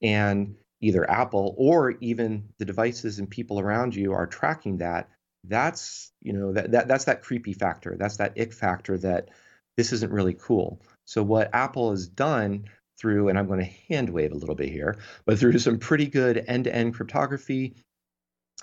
and 0.01 0.55
either 0.83 1.09
Apple 1.09 1.55
or 1.57 1.91
even 2.01 2.49
the 2.59 2.65
devices 2.65 3.17
and 3.17 3.29
people 3.29 3.59
around 3.59 3.95
you 3.95 4.11
are 4.11 4.27
tracking 4.27 4.77
that, 4.77 5.09
that's 5.43 6.11
you 6.21 6.33
know 6.33 6.53
that, 6.53 6.71
that 6.71 6.87
that's 6.87 7.05
that 7.05 7.23
creepy 7.23 7.53
factor. 7.53 7.95
That's 7.97 8.17
that 8.17 8.39
ick 8.39 8.53
factor 8.53 8.97
that 8.99 9.29
this 9.77 9.91
isn't 9.91 10.11
really 10.11 10.33
cool. 10.33 10.81
So 11.05 11.23
what 11.23 11.53
Apple 11.53 11.91
has 11.91 12.07
done 12.07 12.65
through, 12.97 13.29
and 13.29 13.37
I'm 13.37 13.47
going 13.47 13.59
to 13.59 13.93
hand 13.93 14.09
wave 14.09 14.31
a 14.31 14.35
little 14.35 14.55
bit 14.55 14.69
here, 14.69 14.97
but 15.25 15.39
through 15.39 15.57
some 15.59 15.79
pretty 15.79 16.07
good 16.07 16.43
end-to-end 16.47 16.93
cryptography 16.93 17.75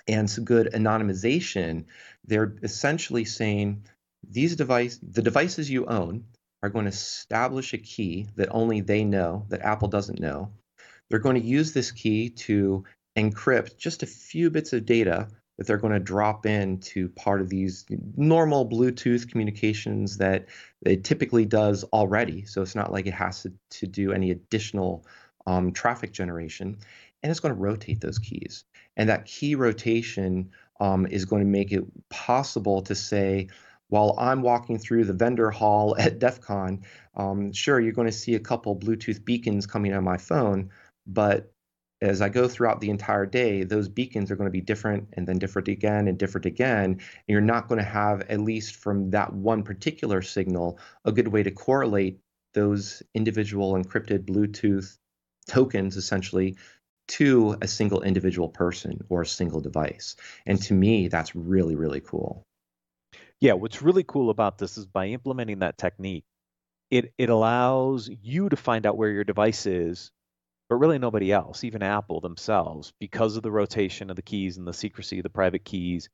and 0.07 0.31
some 0.31 0.45
good 0.45 0.71
anonymization, 0.73 1.85
they're 2.25 2.55
essentially 2.63 3.25
saying 3.25 3.85
these 4.29 4.57
device 4.57 4.99
the 5.03 5.23
devices 5.23 5.71
you 5.71 5.87
own 5.87 6.25
are 6.63 6.69
going 6.69 6.85
to 6.85 6.91
establish 6.91 7.73
a 7.73 7.79
key 7.79 8.27
that 8.37 8.49
only 8.51 8.81
they 8.81 9.05
know 9.05 9.47
that 9.49 9.63
Apple 9.63 9.89
doesn't 9.89 10.21
know. 10.21 10.53
They're 11.09 11.19
going 11.19 11.41
to 11.41 11.47
use 11.47 11.73
this 11.73 11.91
key 11.91 12.31
to 12.31 12.85
encrypt 13.19 13.77
just 13.77 14.03
a 14.03 14.07
few 14.07 14.51
bits 14.51 14.73
of 14.73 14.87
data 14.87 15.29
that 15.61 15.67
they're 15.67 15.77
going 15.77 15.93
to 15.93 16.01
drop 16.01 16.47
into 16.47 17.11
part 17.11 17.43
of 17.43 17.51
these 17.51 17.85
normal 18.17 18.67
Bluetooth 18.67 19.31
communications 19.31 20.17
that 20.17 20.47
it 20.87 21.05
typically 21.05 21.45
does 21.45 21.85
already. 21.93 22.47
So 22.47 22.63
it's 22.63 22.75
not 22.75 22.91
like 22.91 23.07
it 23.07 23.13
has 23.13 23.43
to, 23.43 23.53
to 23.73 23.87
do 23.87 24.11
any 24.11 24.31
additional 24.31 25.05
um, 25.47 25.71
traffic 25.73 26.13
generation. 26.13 26.79
And 27.23 27.31
it's 27.31 27.41
going 27.41 27.55
to 27.55 27.61
rotate 27.61 28.01
those 28.01 28.19
keys. 28.19 28.65
And 28.97 29.11
that 29.11 29.27
key 29.27 29.55
rotation 29.55 30.51
um, 30.81 31.05
is 31.05 31.27
going 31.27 31.43
to 31.43 31.49
make 31.49 31.73
it 31.73 31.85
possible 32.09 32.81
to 32.81 32.95
say, 32.95 33.49
while 33.89 34.15
I'm 34.17 34.41
walking 34.41 34.79
through 34.79 35.05
the 35.05 35.13
vendor 35.13 35.51
hall 35.51 35.95
at 35.99 36.19
DEF 36.19 36.41
CON, 36.41 36.83
um, 37.19 37.53
sure, 37.53 37.81
you're 37.81 37.93
going 37.93 38.09
to 38.09 38.13
see 38.13 38.35
a 38.35 38.41
couple 38.41 38.75
Bluetooth 38.75 39.23
beacons 39.27 39.67
coming 39.67 39.93
on 39.93 40.05
my 40.05 40.17
phone, 40.17 40.71
but 41.07 41.50
as 42.01 42.23
I 42.23 42.29
go 42.29 42.49
throughout 42.49 42.81
the 42.81 42.91
entire 42.91 43.27
day, 43.27 43.63
those 43.63 43.89
beacons 43.89 44.31
are 44.31 44.37
going 44.37 44.47
to 44.47 44.53
be 44.53 44.61
different 44.61 45.09
and 45.15 45.27
then 45.27 45.39
different 45.39 45.69
again 45.69 46.09
and 46.09 46.19
different 46.19 46.47
again. 46.47 46.85
And 46.85 47.01
you're 47.29 47.41
not 47.41 47.69
going 47.69 47.79
to 47.79 47.85
have, 47.85 48.23
at 48.23 48.41
least 48.41 48.77
from 48.77 49.11
that 49.11 49.33
one 49.33 49.63
particular 49.63 50.23
signal, 50.23 50.79
a 51.05 51.13
good 51.13 51.29
way 51.29 51.43
to 51.43 51.51
correlate 51.51 52.19
those 52.55 53.03
individual 53.15 53.75
encrypted 53.75 54.25
Bluetooth 54.25 54.97
tokens 55.47 55.97
essentially 55.97 56.57
to 57.09 57.57
a 57.61 57.67
single 57.67 58.03
individual 58.03 58.49
person 58.49 59.05
or 59.09 59.23
a 59.23 59.27
single 59.27 59.61
device. 59.61 60.17
And 60.47 60.61
to 60.63 60.75
me, 60.75 61.09
that's 61.09 61.35
really, 61.35 61.75
really 61.75 62.01
cool. 62.01 62.45
Yeah, 63.41 63.55
what's 63.55 63.83
really 63.83 64.05
cool 64.05 64.31
about 64.31 64.59
this 64.59 64.79
is 64.79 64.87
by 64.87 65.09
implementing 65.09 65.59
that 65.61 65.77
technique, 65.77 66.25
it 66.91 67.13
it 67.19 67.31
allows 67.31 68.11
you 68.23 68.49
to 68.49 68.57
find 68.57 68.87
out 68.87 68.97
where 68.97 69.11
your 69.11 69.25
device 69.25 69.67
is, 69.67 70.13
but 70.71 70.77
really 70.77 70.99
nobody 71.01 71.33
else, 71.33 71.65
even 71.65 71.83
Apple 71.83 72.21
themselves, 72.23 72.95
because 73.01 73.37
of 73.37 73.43
the 73.45 73.53
rotation 73.53 74.11
of 74.11 74.17
the 74.17 74.23
keys 74.23 74.57
and 74.59 74.69
the 74.69 74.75
secrecy 74.75 75.19
of 75.19 75.25
the 75.25 75.31
private 75.31 75.65
keys 75.67 76.09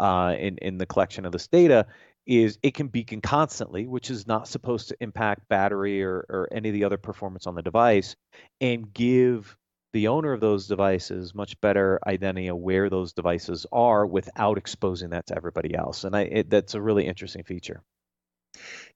uh, 0.00 0.34
in 0.38 0.58
in 0.58 0.78
the 0.78 0.86
collection 0.86 1.26
of 1.26 1.32
this 1.32 1.48
data, 1.48 1.86
is 2.26 2.58
it 2.62 2.74
can 2.74 2.88
beacon 2.88 3.20
constantly, 3.22 3.86
which 3.86 4.10
is 4.10 4.26
not 4.26 4.48
supposed 4.48 4.88
to 4.88 4.96
impact 5.00 5.48
battery 5.48 6.02
or, 6.04 6.26
or 6.28 6.48
any 6.52 6.68
of 6.70 6.74
the 6.74 6.84
other 6.84 6.98
performance 6.98 7.46
on 7.46 7.54
the 7.54 7.62
device, 7.62 8.16
and 8.60 8.92
give 8.92 9.56
the 9.94 10.08
owner 10.08 10.32
of 10.32 10.40
those 10.40 10.68
devices 10.68 11.34
much 11.34 11.60
better 11.60 12.00
identity 12.06 12.48
of 12.48 12.56
where 12.58 12.90
those 12.90 13.12
devices 13.12 13.66
are 13.72 14.06
without 14.06 14.58
exposing 14.58 15.10
that 15.10 15.26
to 15.26 15.36
everybody 15.36 15.74
else. 15.74 16.04
And 16.04 16.16
I, 16.16 16.22
it, 16.22 16.50
that's 16.50 16.74
a 16.74 16.82
really 16.82 17.06
interesting 17.06 17.44
feature. 17.44 17.82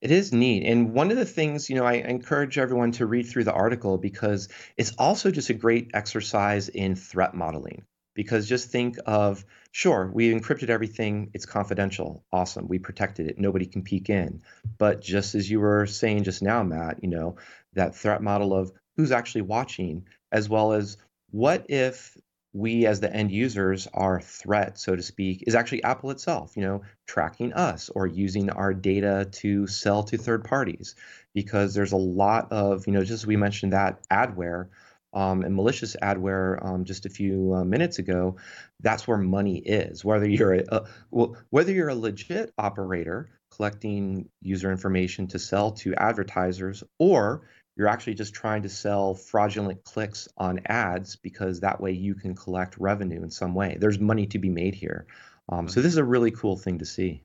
It 0.01 0.11
is 0.11 0.33
neat. 0.33 0.65
And 0.65 0.93
one 0.93 1.11
of 1.11 1.17
the 1.17 1.25
things, 1.25 1.69
you 1.71 1.77
know, 1.77 1.85
I 1.85 1.95
encourage 1.95 2.59
everyone 2.59 2.93
to 2.93 3.07
read 3.07 3.25
through 3.25 3.45
the 3.45 3.53
article 3.53 3.99
because 3.99 4.49
it's 4.77 4.93
also 4.99 5.31
just 5.31 5.51
a 5.51 5.55
great 5.55 5.91
exercise 5.95 6.69
in 6.69 6.97
threat 6.97 7.35
modeling. 7.35 7.85
Because 8.15 8.49
just 8.49 8.71
think 8.71 8.97
of, 9.05 9.45
sure, 9.73 10.11
we 10.13 10.33
encrypted 10.33 10.71
everything, 10.71 11.31
it's 11.35 11.45
confidential. 11.45 12.25
Awesome. 12.33 12.67
We 12.67 12.79
protected 12.79 13.29
it. 13.29 13.39
Nobody 13.39 13.67
can 13.67 13.83
peek 13.83 14.09
in. 14.09 14.41
But 14.79 15.03
just 15.03 15.35
as 15.35 15.51
you 15.51 15.61
were 15.61 15.87
saying 15.87 16.25
just 16.25 16.43
now, 16.43 16.63
Matt, 16.63 17.03
you 17.03 17.11
know, 17.11 17.37
that 17.75 17.95
threat 17.95 18.23
model 18.23 18.55
of 18.55 18.73
who's 18.97 19.13
actually 19.13 19.43
watching, 19.43 20.07
as 20.33 20.49
well 20.49 20.73
as 20.73 20.97
what 21.31 21.67
if 21.69 22.17
we 22.57 22.87
as 22.87 23.01
the 23.01 23.13
end 23.13 23.31
users 23.31 23.87
our 23.93 24.21
threat 24.21 24.79
so 24.79 24.97
to 24.97 25.03
speak 25.03 25.45
is 25.47 25.55
actually 25.55 25.83
apple 25.85 26.11
itself 26.11 26.57
you 26.57 26.63
know 26.63 26.81
tracking 27.07 27.53
us 27.53 27.89
or 27.95 28.07
using 28.07 28.51
our 28.51 28.75
data 28.75 29.29
to 29.31 29.67
sell 29.67 30.03
to 30.03 30.19
third 30.19 30.45
parties. 30.45 30.95
Because 31.35 31.75
there's 31.75 31.93
a 31.93 31.97
lot 31.97 32.51
of 32.51 32.87
you 32.87 32.93
know 32.93 33.01
just 33.01 33.23
as 33.23 33.27
we 33.27 33.37
mentioned 33.37 33.73
that 33.73 34.07
adware 34.09 34.69
um, 35.13 35.43
and 35.43 35.55
malicious 35.55 35.97
adware 36.03 36.65
um, 36.65 36.85
just 36.85 37.07
a 37.07 37.11
few 37.11 37.55
uh, 37.55 37.65
minutes 37.65 37.99
ago 37.99 38.37
that's 38.81 39.07
where 39.07 39.19
money 39.19 39.59
is. 39.59 40.05
Whether 40.05 40.29
you're 40.29 40.55
a, 40.55 40.65
a 40.69 40.85
well, 41.11 41.37
whether 41.51 41.73
you're 41.73 41.89
a 41.89 41.95
legit 41.95 42.53
operator 42.59 43.31
collecting 43.51 44.29
user 44.43 44.71
information 44.71 45.27
to 45.29 45.39
sell 45.39 45.73
to 45.73 45.95
advertisers 45.95 46.83
or 46.99 47.43
you're 47.77 47.89
actually 47.89 48.15
just 48.15 48.35
trying 48.35 48.63
to 48.63 48.69
sell 48.69 49.15
fraudulent 49.15 49.85
clicks 49.85 50.29
on 50.37 50.61
ads 50.67 51.17
because 51.17 51.61
that 51.61 51.81
way 51.81 51.93
you 51.93 52.15
can 52.15 52.35
collect 52.35 52.79
revenue 52.79 53.23
in 53.23 53.31
some 53.31 53.55
way. 53.55 53.77
There's 53.79 53.99
money 53.99 54.27
to 54.29 54.39
be 54.39 54.49
made 54.49 54.75
here. 54.75 55.07
Um, 55.49 55.69
so 55.69 55.81
this 55.81 55.93
is 55.93 55.99
a 55.99 56.05
really 56.05 56.31
cool 56.31 56.57
thing 56.57 56.79
to 56.79 56.87
see. 56.87 57.23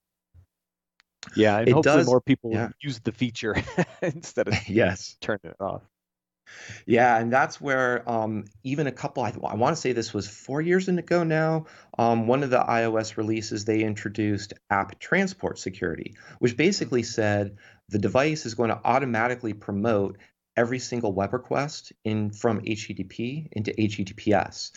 Yeah, 1.35 1.59
and 1.59 1.67
it 1.67 1.71
hopefully 1.71 1.97
does, 1.97 2.07
more 2.07 2.21
people 2.21 2.51
yeah. 2.51 2.69
use 2.81 2.99
the 2.99 3.11
feature 3.11 3.55
instead 4.01 4.47
of 4.47 4.55
yes 4.69 5.17
turning 5.21 5.51
it 5.51 5.61
off. 5.61 5.83
Yeah, 6.85 7.17
and 7.17 7.31
that's 7.31 7.61
where 7.61 8.09
um, 8.09 8.45
even 8.63 8.87
a 8.87 8.91
couple, 8.91 9.23
I, 9.23 9.33
I 9.47 9.55
want 9.55 9.75
to 9.75 9.81
say 9.81 9.93
this 9.93 10.13
was 10.13 10.27
four 10.27 10.61
years 10.61 10.89
ago 10.89 11.23
now, 11.23 11.67
um, 11.97 12.27
one 12.27 12.43
of 12.43 12.49
the 12.49 12.59
iOS 12.59 13.15
releases, 13.15 13.63
they 13.63 13.81
introduced 13.81 14.53
app 14.69 14.99
transport 14.99 15.59
security, 15.59 16.15
which 16.39 16.57
basically 16.57 17.03
said 17.03 17.55
the 17.87 17.99
device 17.99 18.45
is 18.45 18.55
going 18.55 18.69
to 18.69 18.81
automatically 18.83 19.53
promote 19.53 20.17
every 20.61 20.77
single 20.77 21.11
web 21.11 21.33
request 21.33 21.91
in 22.03 22.29
from 22.29 22.61
HTTP 22.61 23.47
into 23.51 23.71
HTTPS. 23.71 24.71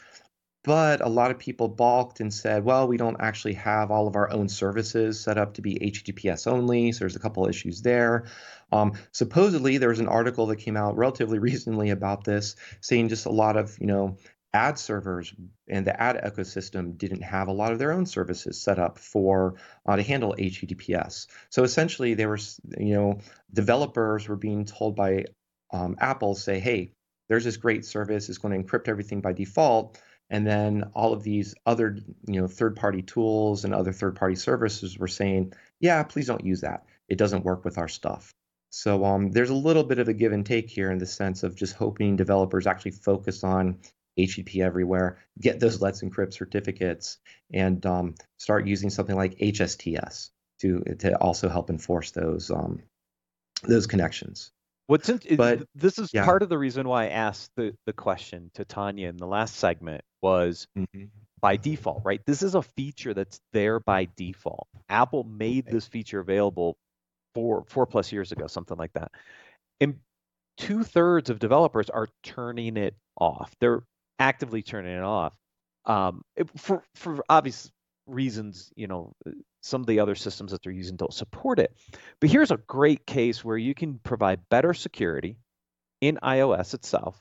But 0.64 1.02
a 1.02 1.08
lot 1.10 1.30
of 1.30 1.38
people 1.38 1.68
balked 1.68 2.20
and 2.20 2.32
said, 2.32 2.64
well, 2.64 2.88
we 2.88 2.96
don't 2.96 3.20
actually 3.20 3.52
have 3.52 3.90
all 3.90 4.08
of 4.08 4.16
our 4.16 4.32
own 4.32 4.48
services 4.48 5.20
set 5.20 5.36
up 5.36 5.54
to 5.54 5.62
be 5.62 5.74
HTTPS 5.74 6.46
only. 6.46 6.92
So 6.92 7.00
there's 7.00 7.16
a 7.16 7.18
couple 7.18 7.46
issues 7.46 7.82
there. 7.82 8.24
Um, 8.72 8.94
supposedly, 9.12 9.76
there 9.76 9.90
was 9.90 10.00
an 10.00 10.08
article 10.08 10.46
that 10.46 10.56
came 10.56 10.78
out 10.78 10.96
relatively 10.96 11.38
recently 11.50 11.90
about 11.90 12.24
this, 12.24 12.56
saying 12.80 13.10
just 13.10 13.26
a 13.26 13.30
lot 13.30 13.58
of, 13.58 13.78
you 13.78 13.86
know, 13.86 14.16
ad 14.54 14.78
servers 14.78 15.34
and 15.68 15.84
the 15.84 16.00
ad 16.00 16.16
ecosystem 16.24 16.96
didn't 16.96 17.22
have 17.22 17.48
a 17.48 17.52
lot 17.52 17.72
of 17.72 17.78
their 17.78 17.92
own 17.92 18.06
services 18.06 18.58
set 18.58 18.78
up 18.78 18.98
for 18.98 19.56
uh, 19.84 19.96
to 19.96 20.02
handle 20.02 20.34
HTTPS. 20.38 21.26
So 21.50 21.64
essentially, 21.64 22.14
there 22.14 22.28
were, 22.28 22.38
you 22.78 22.94
know, 22.94 23.18
developers 23.52 24.28
were 24.28 24.36
being 24.36 24.64
told 24.64 24.96
by 24.96 25.26
um, 25.72 25.96
Apple 26.00 26.34
say, 26.34 26.60
hey, 26.60 26.92
there's 27.28 27.44
this 27.44 27.56
great 27.56 27.84
service, 27.84 28.28
it's 28.28 28.38
going 28.38 28.62
to 28.62 28.68
encrypt 28.68 28.88
everything 28.88 29.20
by 29.20 29.32
default. 29.32 30.00
And 30.30 30.46
then 30.46 30.90
all 30.94 31.12
of 31.12 31.22
these 31.22 31.54
other, 31.66 31.98
you 32.26 32.40
know, 32.40 32.48
third-party 32.48 33.02
tools 33.02 33.64
and 33.64 33.74
other 33.74 33.92
third-party 33.92 34.36
services 34.36 34.98
were 34.98 35.08
saying, 35.08 35.52
yeah, 35.80 36.02
please 36.02 36.26
don't 36.26 36.44
use 36.44 36.62
that. 36.62 36.86
It 37.08 37.18
doesn't 37.18 37.44
work 37.44 37.64
with 37.64 37.78
our 37.78 37.88
stuff. 37.88 38.34
So 38.70 39.04
um, 39.04 39.30
there's 39.30 39.50
a 39.50 39.54
little 39.54 39.84
bit 39.84 39.98
of 39.98 40.08
a 40.08 40.14
give 40.14 40.32
and 40.32 40.44
take 40.44 40.68
here 40.68 40.90
in 40.90 40.98
the 40.98 41.06
sense 41.06 41.42
of 41.42 41.54
just 41.54 41.74
hoping 41.74 42.16
developers 42.16 42.66
actually 42.66 42.92
focus 42.92 43.44
on 43.44 43.78
HTTP 44.18 44.64
everywhere, 44.64 45.18
get 45.40 45.60
those 45.60 45.80
Let's 45.80 46.02
Encrypt 46.02 46.34
certificates, 46.34 47.18
and 47.52 47.84
um, 47.86 48.14
start 48.36 48.66
using 48.66 48.90
something 48.90 49.16
like 49.16 49.38
HSTS 49.38 50.30
to 50.60 50.82
to 51.00 51.16
also 51.18 51.48
help 51.48 51.70
enforce 51.70 52.10
those 52.12 52.50
um, 52.50 52.80
those 53.62 53.86
connections. 53.86 54.50
What's 54.86 55.08
in, 55.08 55.20
but, 55.36 55.62
this 55.74 55.98
is 55.98 56.10
yeah. 56.12 56.24
part 56.24 56.42
of 56.42 56.50
the 56.50 56.58
reason 56.58 56.86
why 56.86 57.04
I 57.04 57.08
asked 57.08 57.50
the, 57.56 57.74
the 57.86 57.92
question 57.92 58.50
to 58.54 58.64
Tanya 58.64 59.08
in 59.08 59.16
the 59.16 59.26
last 59.26 59.56
segment 59.56 60.02
was 60.20 60.66
mm-hmm. 60.76 61.04
by 61.40 61.56
default, 61.56 62.02
right? 62.04 62.20
This 62.26 62.42
is 62.42 62.54
a 62.54 62.62
feature 62.62 63.14
that's 63.14 63.40
there 63.52 63.80
by 63.80 64.08
default. 64.16 64.68
Apple 64.90 65.24
made 65.24 65.66
this 65.66 65.86
feature 65.86 66.20
available 66.20 66.76
four 67.34 67.64
four 67.66 67.86
plus 67.86 68.12
years 68.12 68.30
ago, 68.32 68.46
something 68.46 68.76
like 68.76 68.92
that. 68.92 69.10
And 69.80 69.96
two 70.58 70.84
thirds 70.84 71.30
of 71.30 71.38
developers 71.38 71.88
are 71.88 72.08
turning 72.22 72.76
it 72.76 72.94
off. 73.18 73.54
They're 73.60 73.84
actively 74.18 74.62
turning 74.62 74.96
it 74.96 75.02
off 75.02 75.32
um, 75.86 76.22
for 76.56 76.82
for 76.94 77.24
obvious 77.30 77.70
reasons. 78.06 78.70
You 78.76 78.86
know, 78.86 79.12
some 79.64 79.80
of 79.80 79.86
the 79.86 79.98
other 80.00 80.14
systems 80.14 80.52
that 80.52 80.62
they're 80.62 80.72
using 80.72 80.96
don't 80.96 81.14
support 81.14 81.58
it. 81.58 81.74
But 82.20 82.28
here's 82.28 82.50
a 82.50 82.58
great 82.58 83.06
case 83.06 83.42
where 83.42 83.56
you 83.56 83.74
can 83.74 83.98
provide 83.98 84.48
better 84.50 84.74
security 84.74 85.38
in 86.02 86.18
iOS 86.22 86.74
itself 86.74 87.20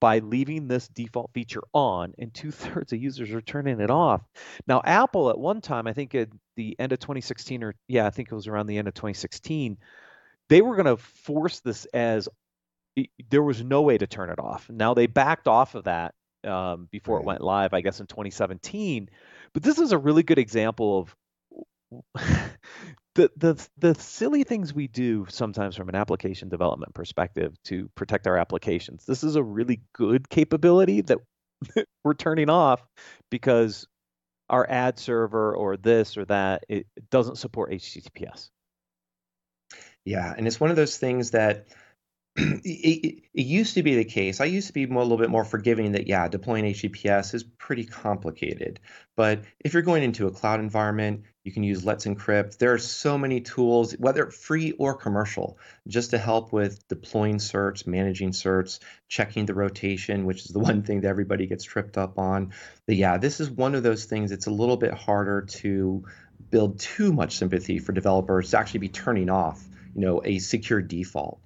by 0.00 0.18
leaving 0.20 0.66
this 0.66 0.88
default 0.88 1.30
feature 1.34 1.62
on, 1.74 2.14
and 2.18 2.32
two 2.32 2.50
thirds 2.50 2.92
of 2.94 3.00
users 3.00 3.30
are 3.30 3.42
turning 3.42 3.78
it 3.78 3.90
off. 3.90 4.22
Now, 4.66 4.80
Apple 4.84 5.28
at 5.28 5.38
one 5.38 5.60
time, 5.60 5.86
I 5.86 5.92
think 5.92 6.14
at 6.14 6.30
the 6.56 6.74
end 6.78 6.92
of 6.92 6.98
2016, 6.98 7.62
or 7.62 7.74
yeah, 7.88 8.06
I 8.06 8.10
think 8.10 8.32
it 8.32 8.34
was 8.34 8.48
around 8.48 8.68
the 8.68 8.78
end 8.78 8.88
of 8.88 8.94
2016, 8.94 9.76
they 10.48 10.62
were 10.62 10.76
going 10.76 10.86
to 10.86 10.96
force 10.96 11.60
this 11.60 11.84
as 11.92 12.28
there 13.30 13.42
was 13.42 13.62
no 13.62 13.82
way 13.82 13.98
to 13.98 14.06
turn 14.06 14.30
it 14.30 14.38
off. 14.38 14.68
Now 14.70 14.94
they 14.94 15.06
backed 15.06 15.46
off 15.46 15.74
of 15.74 15.84
that 15.84 16.14
um, 16.44 16.88
before 16.90 17.16
Right. 17.16 17.22
it 17.22 17.26
went 17.26 17.40
live, 17.42 17.74
I 17.74 17.82
guess 17.82 18.00
in 18.00 18.06
2017. 18.06 19.08
But 19.52 19.62
this 19.62 19.78
is 19.78 19.92
a 19.92 19.98
really 19.98 20.22
good 20.22 20.38
example 20.38 20.98
of 20.98 21.14
the 23.14 23.30
the 23.36 23.68
the 23.78 23.94
silly 23.94 24.44
things 24.44 24.72
we 24.72 24.88
do 24.88 25.26
sometimes 25.28 25.76
from 25.76 25.88
an 25.88 25.94
application 25.94 26.48
development 26.48 26.94
perspective 26.94 27.54
to 27.64 27.88
protect 27.94 28.26
our 28.26 28.38
applications. 28.38 29.04
This 29.04 29.24
is 29.24 29.36
a 29.36 29.42
really 29.42 29.82
good 29.92 30.28
capability 30.28 31.02
that 31.02 31.18
we're 32.04 32.14
turning 32.14 32.50
off 32.50 32.82
because 33.30 33.86
our 34.48 34.68
ad 34.68 34.98
server 34.98 35.54
or 35.54 35.76
this 35.76 36.16
or 36.16 36.24
that 36.26 36.64
it, 36.68 36.86
doesn't 37.10 37.38
support 37.38 37.72
HTTPS. 37.72 38.50
Yeah, 40.04 40.34
and 40.36 40.46
it's 40.46 40.60
one 40.60 40.70
of 40.70 40.76
those 40.76 40.96
things 40.98 41.30
that 41.30 41.66
it, 42.36 42.60
it, 42.64 43.22
it 43.34 43.46
used 43.46 43.74
to 43.74 43.82
be 43.82 43.94
the 43.94 44.04
case. 44.04 44.40
I 44.40 44.46
used 44.46 44.66
to 44.66 44.72
be 44.72 44.86
more, 44.86 45.02
a 45.02 45.04
little 45.04 45.18
bit 45.18 45.30
more 45.30 45.44
forgiving 45.44 45.92
that, 45.92 46.06
yeah, 46.06 46.28
deploying 46.28 46.64
HTTPS 46.64 47.34
is 47.34 47.44
pretty 47.44 47.84
complicated. 47.84 48.80
But 49.16 49.42
if 49.60 49.72
you're 49.72 49.82
going 49.82 50.02
into 50.02 50.26
a 50.26 50.32
cloud 50.32 50.60
environment, 50.60 51.24
you 51.44 51.50
can 51.50 51.64
use 51.64 51.84
Let's 51.84 52.06
Encrypt. 52.06 52.58
There 52.58 52.72
are 52.72 52.78
so 52.78 53.18
many 53.18 53.40
tools, 53.40 53.92
whether 53.98 54.30
free 54.30 54.72
or 54.72 54.94
commercial, 54.94 55.58
just 55.88 56.10
to 56.10 56.18
help 56.18 56.52
with 56.52 56.86
deploying 56.88 57.38
certs, 57.38 57.86
managing 57.86 58.30
certs, 58.30 58.78
checking 59.08 59.46
the 59.46 59.54
rotation, 59.54 60.24
which 60.24 60.44
is 60.44 60.52
the 60.52 60.58
one 60.70 60.82
thing 60.82 61.00
that 61.00 61.08
everybody 61.08 61.46
gets 61.46 61.64
tripped 61.64 61.98
up 61.98 62.18
on. 62.18 62.52
But 62.86 62.96
yeah, 62.96 63.18
this 63.18 63.40
is 63.40 63.50
one 63.50 63.74
of 63.74 63.82
those 63.82 64.04
things. 64.04 64.30
It's 64.30 64.46
a 64.46 64.52
little 64.52 64.76
bit 64.76 64.94
harder 64.94 65.42
to 65.42 66.04
build 66.50 66.78
too 66.78 67.12
much 67.12 67.36
sympathy 67.36 67.78
for 67.78 67.92
developers 67.92 68.50
to 68.50 68.58
actually 68.58 68.80
be 68.80 68.88
turning 68.88 69.30
off, 69.30 69.62
you 69.94 70.00
know, 70.00 70.22
a 70.24 70.38
secure 70.38 70.80
default. 70.80 71.40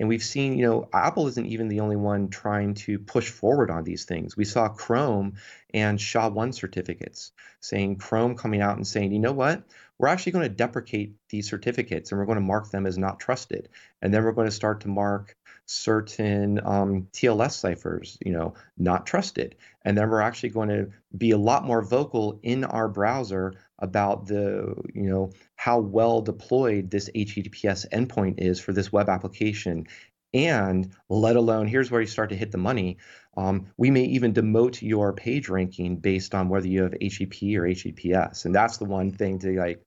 And 0.00 0.08
we've 0.08 0.22
seen, 0.22 0.56
you 0.56 0.66
know, 0.66 0.88
Apple 0.94 1.28
isn't 1.28 1.46
even 1.46 1.68
the 1.68 1.80
only 1.80 1.94
one 1.94 2.30
trying 2.30 2.72
to 2.74 2.98
push 2.98 3.28
forward 3.28 3.70
on 3.70 3.84
these 3.84 4.06
things. 4.06 4.34
We 4.34 4.46
saw 4.46 4.68
Chrome 4.68 5.34
and 5.74 6.00
SHA-1 6.00 6.54
certificates 6.54 7.32
saying 7.60 7.96
Chrome 7.96 8.34
coming 8.34 8.62
out 8.62 8.76
and 8.76 8.86
saying, 8.86 9.12
you 9.12 9.18
know 9.18 9.32
what, 9.32 9.62
we're 9.98 10.08
actually 10.08 10.32
going 10.32 10.48
to 10.48 10.54
deprecate 10.54 11.12
these 11.28 11.50
certificates 11.50 12.10
and 12.10 12.18
we're 12.18 12.24
going 12.24 12.38
to 12.38 12.44
mark 12.44 12.70
them 12.70 12.86
as 12.86 12.96
not 12.96 13.20
trusted. 13.20 13.68
And 14.00 14.12
then 14.12 14.24
we're 14.24 14.32
going 14.32 14.48
to 14.48 14.52
start 14.52 14.80
to 14.80 14.88
mark 14.88 15.36
certain 15.70 16.60
um, 16.64 17.06
TLS 17.12 17.52
ciphers, 17.52 18.18
you 18.24 18.32
know, 18.32 18.54
not 18.76 19.06
trusted. 19.06 19.54
And 19.84 19.96
then 19.96 20.10
we're 20.10 20.20
actually 20.20 20.48
going 20.48 20.68
to 20.68 20.90
be 21.16 21.30
a 21.30 21.38
lot 21.38 21.64
more 21.64 21.80
vocal 21.80 22.40
in 22.42 22.64
our 22.64 22.88
browser 22.88 23.54
about 23.78 24.26
the, 24.26 24.74
you 24.92 25.08
know, 25.08 25.30
how 25.54 25.78
well 25.78 26.22
deployed 26.22 26.90
this 26.90 27.08
HTTPS 27.14 27.88
endpoint 27.90 28.40
is 28.40 28.58
for 28.58 28.72
this 28.72 28.92
web 28.92 29.08
application. 29.08 29.86
And 30.34 30.92
let 31.08 31.36
alone, 31.36 31.68
here's 31.68 31.90
where 31.90 32.00
you 32.00 32.06
start 32.08 32.30
to 32.30 32.36
hit 32.36 32.50
the 32.50 32.58
money. 32.58 32.98
Um, 33.36 33.66
we 33.76 33.92
may 33.92 34.04
even 34.04 34.34
demote 34.34 34.82
your 34.82 35.12
page 35.12 35.48
ranking 35.48 35.96
based 35.98 36.34
on 36.34 36.48
whether 36.48 36.66
you 36.66 36.82
have 36.82 36.92
HTTP 36.92 37.56
or 37.56 37.62
HTTPS. 37.62 38.44
And 38.44 38.52
that's 38.52 38.78
the 38.78 38.86
one 38.86 39.12
thing 39.12 39.38
to 39.38 39.56
like 39.56 39.80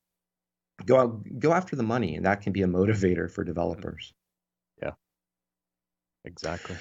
go 0.86 0.98
out, 0.98 1.40
go 1.40 1.52
after 1.52 1.76
the 1.76 1.84
money, 1.84 2.16
and 2.16 2.26
that 2.26 2.42
can 2.42 2.54
be 2.54 2.62
a 2.62 2.68
motivator 2.68 3.30
for 3.30 3.44
developers. 3.44 4.14
Exactly. 6.26 6.78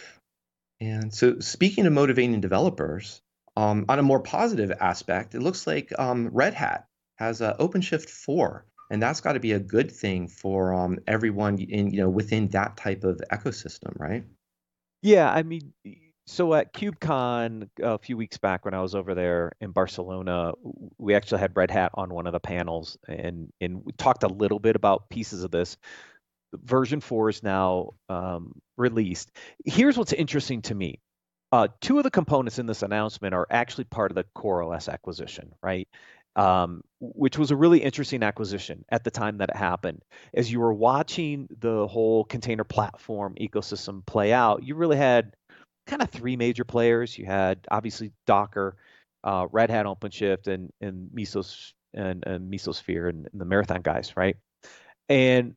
And 0.80 1.14
so, 1.14 1.38
speaking 1.40 1.86
of 1.86 1.92
motivating 1.92 2.40
developers, 2.40 3.22
um, 3.56 3.84
on 3.88 3.98
a 3.98 4.02
more 4.02 4.20
positive 4.20 4.72
aspect, 4.80 5.34
it 5.34 5.40
looks 5.40 5.66
like 5.66 5.92
um, 5.98 6.28
Red 6.32 6.54
Hat 6.54 6.86
has 7.16 7.42
uh, 7.42 7.56
OpenShift 7.58 8.08
4, 8.08 8.66
and 8.90 9.02
that's 9.02 9.20
got 9.20 9.34
to 9.34 9.40
be 9.40 9.52
a 9.52 9.60
good 9.60 9.90
thing 9.92 10.28
for 10.28 10.74
um, 10.74 10.98
everyone 11.06 11.58
in 11.58 11.90
you 11.90 12.00
know 12.00 12.08
within 12.08 12.48
that 12.48 12.76
type 12.76 13.04
of 13.04 13.20
ecosystem, 13.30 13.98
right? 13.98 14.24
Yeah, 15.02 15.30
I 15.30 15.42
mean, 15.42 15.72
so 16.26 16.54
at 16.54 16.72
KubeCon 16.72 17.68
a 17.82 17.98
few 17.98 18.16
weeks 18.16 18.38
back 18.38 18.64
when 18.64 18.74
I 18.74 18.80
was 18.80 18.94
over 18.94 19.14
there 19.14 19.52
in 19.60 19.72
Barcelona, 19.72 20.52
we 20.98 21.14
actually 21.14 21.40
had 21.40 21.56
Red 21.56 21.70
Hat 21.70 21.90
on 21.94 22.14
one 22.14 22.26
of 22.26 22.32
the 22.32 22.40
panels, 22.40 22.96
and 23.06 23.52
and 23.60 23.84
we 23.84 23.92
talked 23.92 24.22
a 24.22 24.28
little 24.28 24.58
bit 24.58 24.76
about 24.76 25.10
pieces 25.10 25.44
of 25.44 25.50
this. 25.50 25.76
Version 26.52 27.00
four 27.00 27.28
is 27.28 27.42
now 27.42 27.94
um, 28.08 28.60
released. 28.76 29.30
Here's 29.64 29.96
what's 29.96 30.12
interesting 30.12 30.62
to 30.62 30.74
me. 30.74 31.00
Uh, 31.50 31.68
two 31.80 31.98
of 31.98 32.04
the 32.04 32.10
components 32.10 32.58
in 32.58 32.66
this 32.66 32.82
announcement 32.82 33.34
are 33.34 33.46
actually 33.50 33.84
part 33.84 34.10
of 34.10 34.14
the 34.14 34.24
CoreOS 34.36 34.88
acquisition, 34.88 35.52
right? 35.62 35.88
Um, 36.34 36.82
which 36.98 37.36
was 37.36 37.50
a 37.50 37.56
really 37.56 37.82
interesting 37.82 38.22
acquisition 38.22 38.86
at 38.88 39.04
the 39.04 39.10
time 39.10 39.38
that 39.38 39.50
it 39.50 39.56
happened. 39.56 40.00
As 40.32 40.50
you 40.50 40.60
were 40.60 40.72
watching 40.72 41.46
the 41.60 41.86
whole 41.86 42.24
container 42.24 42.64
platform 42.64 43.34
ecosystem 43.38 44.04
play 44.06 44.32
out, 44.32 44.62
you 44.62 44.74
really 44.74 44.96
had 44.96 45.34
kind 45.86 46.00
of 46.00 46.08
three 46.08 46.36
major 46.36 46.64
players. 46.64 47.18
You 47.18 47.26
had 47.26 47.58
obviously 47.70 48.12
Docker, 48.26 48.76
uh, 49.22 49.46
Red 49.52 49.68
Hat 49.68 49.84
OpenShift, 49.84 50.46
and 50.46 50.72
and 50.80 51.10
Mesos 51.14 51.74
and, 51.92 52.24
and 52.26 52.50
Mesosphere 52.50 53.10
and, 53.10 53.28
and 53.30 53.38
the 53.38 53.44
Marathon 53.44 53.82
guys, 53.82 54.16
right? 54.16 54.36
And 55.10 55.54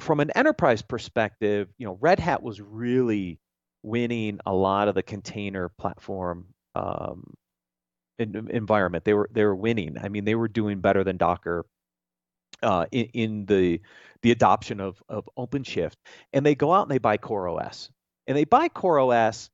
from 0.00 0.20
an 0.20 0.30
enterprise 0.30 0.82
perspective, 0.82 1.68
you 1.78 1.86
know, 1.86 1.98
Red 2.00 2.18
Hat 2.20 2.42
was 2.42 2.60
really 2.60 3.38
winning 3.82 4.40
a 4.44 4.52
lot 4.52 4.88
of 4.88 4.94
the 4.94 5.02
container 5.02 5.68
platform 5.68 6.46
um, 6.74 7.34
en- 8.18 8.48
environment. 8.50 9.04
They 9.04 9.14
were 9.14 9.28
they 9.32 9.44
were 9.44 9.56
winning. 9.56 9.96
I 9.98 10.08
mean, 10.08 10.24
they 10.24 10.34
were 10.34 10.48
doing 10.48 10.80
better 10.80 11.04
than 11.04 11.16
Docker 11.16 11.64
uh, 12.62 12.86
in, 12.90 13.06
in 13.06 13.46
the 13.46 13.80
the 14.22 14.32
adoption 14.32 14.80
of 14.80 15.02
of 15.08 15.28
OpenShift, 15.38 15.96
and 16.32 16.44
they 16.44 16.54
go 16.54 16.72
out 16.72 16.82
and 16.82 16.90
they 16.90 16.98
buy 16.98 17.18
CoreOS, 17.18 17.90
and 18.26 18.36
they 18.36 18.44
buy 18.44 18.68
CoreOS. 18.68 19.48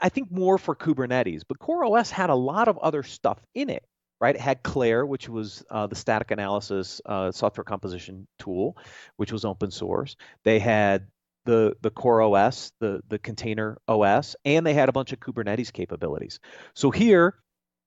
I 0.00 0.08
think 0.10 0.30
more 0.30 0.58
for 0.58 0.76
Kubernetes, 0.76 1.42
but 1.46 1.58
CoreOS 1.58 2.10
had 2.10 2.30
a 2.30 2.34
lot 2.34 2.68
of 2.68 2.78
other 2.78 3.02
stuff 3.02 3.38
in 3.54 3.68
it, 3.68 3.84
right? 4.22 4.36
It 4.36 4.40
had 4.40 4.62
Clair, 4.62 5.04
which 5.04 5.28
was 5.28 5.64
uh, 5.68 5.88
the 5.88 5.96
static 5.96 6.30
analysis 6.30 7.00
uh, 7.04 7.32
software 7.32 7.64
composition 7.64 8.28
tool, 8.38 8.76
which 9.16 9.32
was 9.32 9.44
open 9.44 9.72
source. 9.72 10.16
They 10.44 10.60
had 10.60 11.08
the 11.44 11.76
the 11.82 11.90
CoreOS, 11.90 12.70
the 12.78 13.02
the 13.08 13.18
container 13.18 13.78
OS, 13.88 14.36
and 14.44 14.64
they 14.64 14.74
had 14.74 14.88
a 14.88 14.92
bunch 14.92 15.12
of 15.12 15.18
Kubernetes 15.18 15.72
capabilities. 15.72 16.38
So 16.74 16.92
here, 16.92 17.34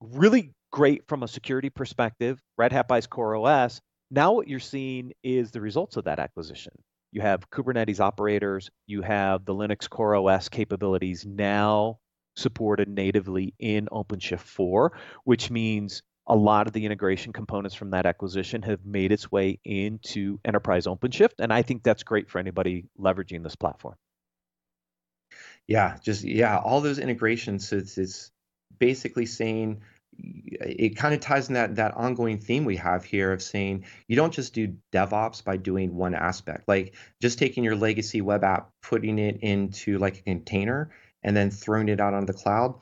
really 0.01 0.51
great 0.73 1.07
from 1.07 1.23
a 1.23 1.27
security 1.27 1.69
perspective. 1.69 2.37
Red 2.57 2.73
Hat 2.73 2.89
buys 2.89 3.07
CoreOS. 3.07 3.79
Now 4.11 4.33
what 4.33 4.49
you're 4.49 4.59
seeing 4.59 5.13
is 5.23 5.51
the 5.51 5.61
results 5.61 5.95
of 5.95 6.03
that 6.03 6.19
acquisition. 6.19 6.73
You 7.13 7.21
have 7.21 7.49
Kubernetes 7.49 8.01
operators, 8.01 8.69
you 8.87 9.01
have 9.03 9.45
the 9.45 9.55
Linux 9.55 9.89
Core 9.89 10.15
OS 10.15 10.49
capabilities 10.49 11.25
now 11.25 11.99
supported 12.35 12.89
natively 12.89 13.53
in 13.57 13.87
OpenShift 13.89 14.41
4, 14.41 14.91
which 15.23 15.49
means 15.49 16.03
a 16.27 16.35
lot 16.35 16.67
of 16.67 16.73
the 16.73 16.85
integration 16.85 17.33
components 17.33 17.75
from 17.75 17.91
that 17.91 18.05
acquisition 18.05 18.61
have 18.63 18.85
made 18.85 19.11
its 19.11 19.31
way 19.31 19.59
into 19.63 20.39
enterprise 20.43 20.85
OpenShift. 20.85 21.33
And 21.39 21.53
I 21.53 21.61
think 21.61 21.83
that's 21.83 22.03
great 22.03 22.29
for 22.29 22.39
anybody 22.39 22.85
leveraging 22.99 23.43
this 23.43 23.55
platform. 23.55 23.95
Yeah, 25.67 25.97
just 26.01 26.23
yeah, 26.23 26.57
all 26.57 26.81
those 26.81 26.99
integrations. 26.99 27.67
So 27.67 27.77
it's, 27.77 27.97
it's 27.97 28.31
basically 28.79 29.25
saying 29.25 29.81
it 30.17 30.95
kind 30.95 31.13
of 31.13 31.19
ties 31.19 31.49
in 31.49 31.55
that 31.55 31.75
that 31.75 31.93
ongoing 31.95 32.39
theme 32.39 32.63
we 32.63 32.77
have 32.77 33.03
here 33.03 33.33
of 33.33 33.41
saying 33.41 33.85
you 34.07 34.15
don't 34.15 34.33
just 34.33 34.53
do 34.53 34.75
DevOps 34.93 35.43
by 35.43 35.57
doing 35.57 35.95
one 35.95 36.15
aspect, 36.15 36.67
like 36.67 36.95
just 37.21 37.37
taking 37.37 37.63
your 37.63 37.75
legacy 37.75 38.21
web 38.21 38.43
app, 38.43 38.71
putting 38.81 39.19
it 39.19 39.39
into 39.41 39.97
like 39.97 40.19
a 40.19 40.21
container, 40.21 40.91
and 41.23 41.35
then 41.35 41.51
throwing 41.51 41.89
it 41.89 41.99
out 41.99 42.13
on 42.13 42.25
the 42.25 42.33
cloud 42.33 42.75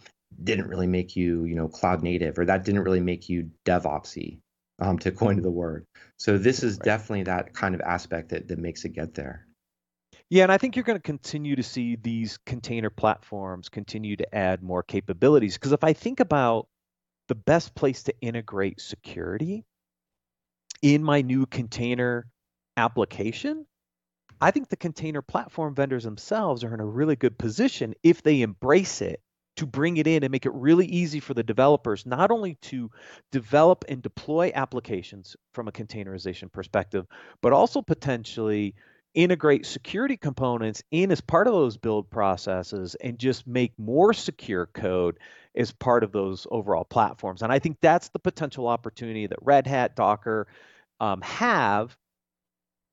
didn't 0.44 0.68
really 0.68 0.88
make 0.88 1.16
you 1.16 1.46
you 1.46 1.56
know 1.56 1.68
cloud 1.68 2.04
native, 2.04 2.38
or 2.40 2.46
that 2.46 2.64
didn't 2.66 2.84
really 2.84 3.00
make 3.02 3.30
you 3.30 3.52
DevOpsy, 3.66 4.40
um, 4.80 5.00
to 5.00 5.12
coin 5.22 5.42
the 5.42 5.52
word. 5.52 5.86
So 6.18 6.38
this 6.38 6.64
is 6.64 6.78
Right. 6.80 6.88
definitely 6.88 7.24
that 7.24 7.54
kind 7.54 7.76
of 7.76 7.82
aspect 7.82 8.30
that 8.30 8.48
that 8.48 8.60
makes 8.60 8.86
it 8.86 8.94
get 8.94 9.14
there. 9.14 9.48
Yeah, 10.30 10.44
and 10.44 10.52
I 10.52 10.58
think 10.58 10.76
you're 10.76 10.84
going 10.84 10.98
to 10.98 11.04
continue 11.04 11.56
to 11.56 11.64
see 11.64 11.96
these 11.96 12.38
container 12.46 12.90
platforms 12.90 13.70
continue 13.70 14.16
to 14.18 14.36
add 14.36 14.64
more 14.64 14.84
capabilities. 14.84 15.56
Because 15.56 15.72
if 15.72 15.84
I 15.84 15.94
think 15.94 16.20
about 16.20 16.68
the 17.28 17.36
best 17.36 17.76
place 17.76 18.04
to 18.04 18.14
integrate 18.22 18.82
security 18.82 19.66
in 20.82 21.04
my 21.04 21.22
new 21.22 21.46
container 21.46 22.28
application, 22.78 23.66
I 24.42 24.52
think 24.52 24.70
the 24.70 24.78
container 24.78 25.22
platform 25.22 25.76
vendors 25.76 26.04
themselves 26.04 26.64
are 26.64 26.74
in 26.74 26.80
a 26.80 26.86
really 26.86 27.16
good 27.16 27.38
position 27.38 27.94
if 28.04 28.24
they 28.24 28.42
embrace 28.42 29.02
it 29.02 29.22
to 29.56 29.66
bring 29.66 29.98
it 29.98 30.08
in 30.08 30.24
and 30.24 30.32
make 30.32 30.46
it 30.46 30.54
really 30.54 30.86
easy 30.88 31.20
for 31.20 31.34
the 31.34 31.44
developers 31.44 32.06
not 32.06 32.32
only 32.32 32.56
to 32.56 32.90
develop 33.32 33.86
and 33.88 34.02
deploy 34.02 34.52
applications 34.54 35.36
from 35.54 35.68
a 35.68 35.72
containerization 35.72 36.52
perspective, 36.52 37.06
but 37.42 37.54
also 37.54 37.82
potentially 37.82 38.74
integrate 39.14 39.66
security 39.66 40.18
components 40.18 40.82
in 40.90 41.12
as 41.12 41.22
part 41.22 41.48
of 41.48 41.54
those 41.54 41.78
build 41.78 42.10
processes 42.10 42.96
and 42.96 43.20
just 43.20 43.46
make 43.46 43.78
more 43.78 44.12
secure 44.12 44.66
code 44.66 45.20
as 45.56 45.72
part 45.72 46.04
of 46.04 46.12
those 46.12 46.48
overall 46.50 46.84
platforms. 46.84 47.44
And 47.44 47.52
I 47.52 47.60
think 47.60 47.78
that's 47.80 48.10
the 48.10 48.20
potential 48.20 48.68
opportunity 48.68 49.28
that 49.28 49.38
Red 49.42 49.68
Hat, 49.68 49.96
Docker 49.96 50.48
um, 51.00 51.22
have. 51.22 51.96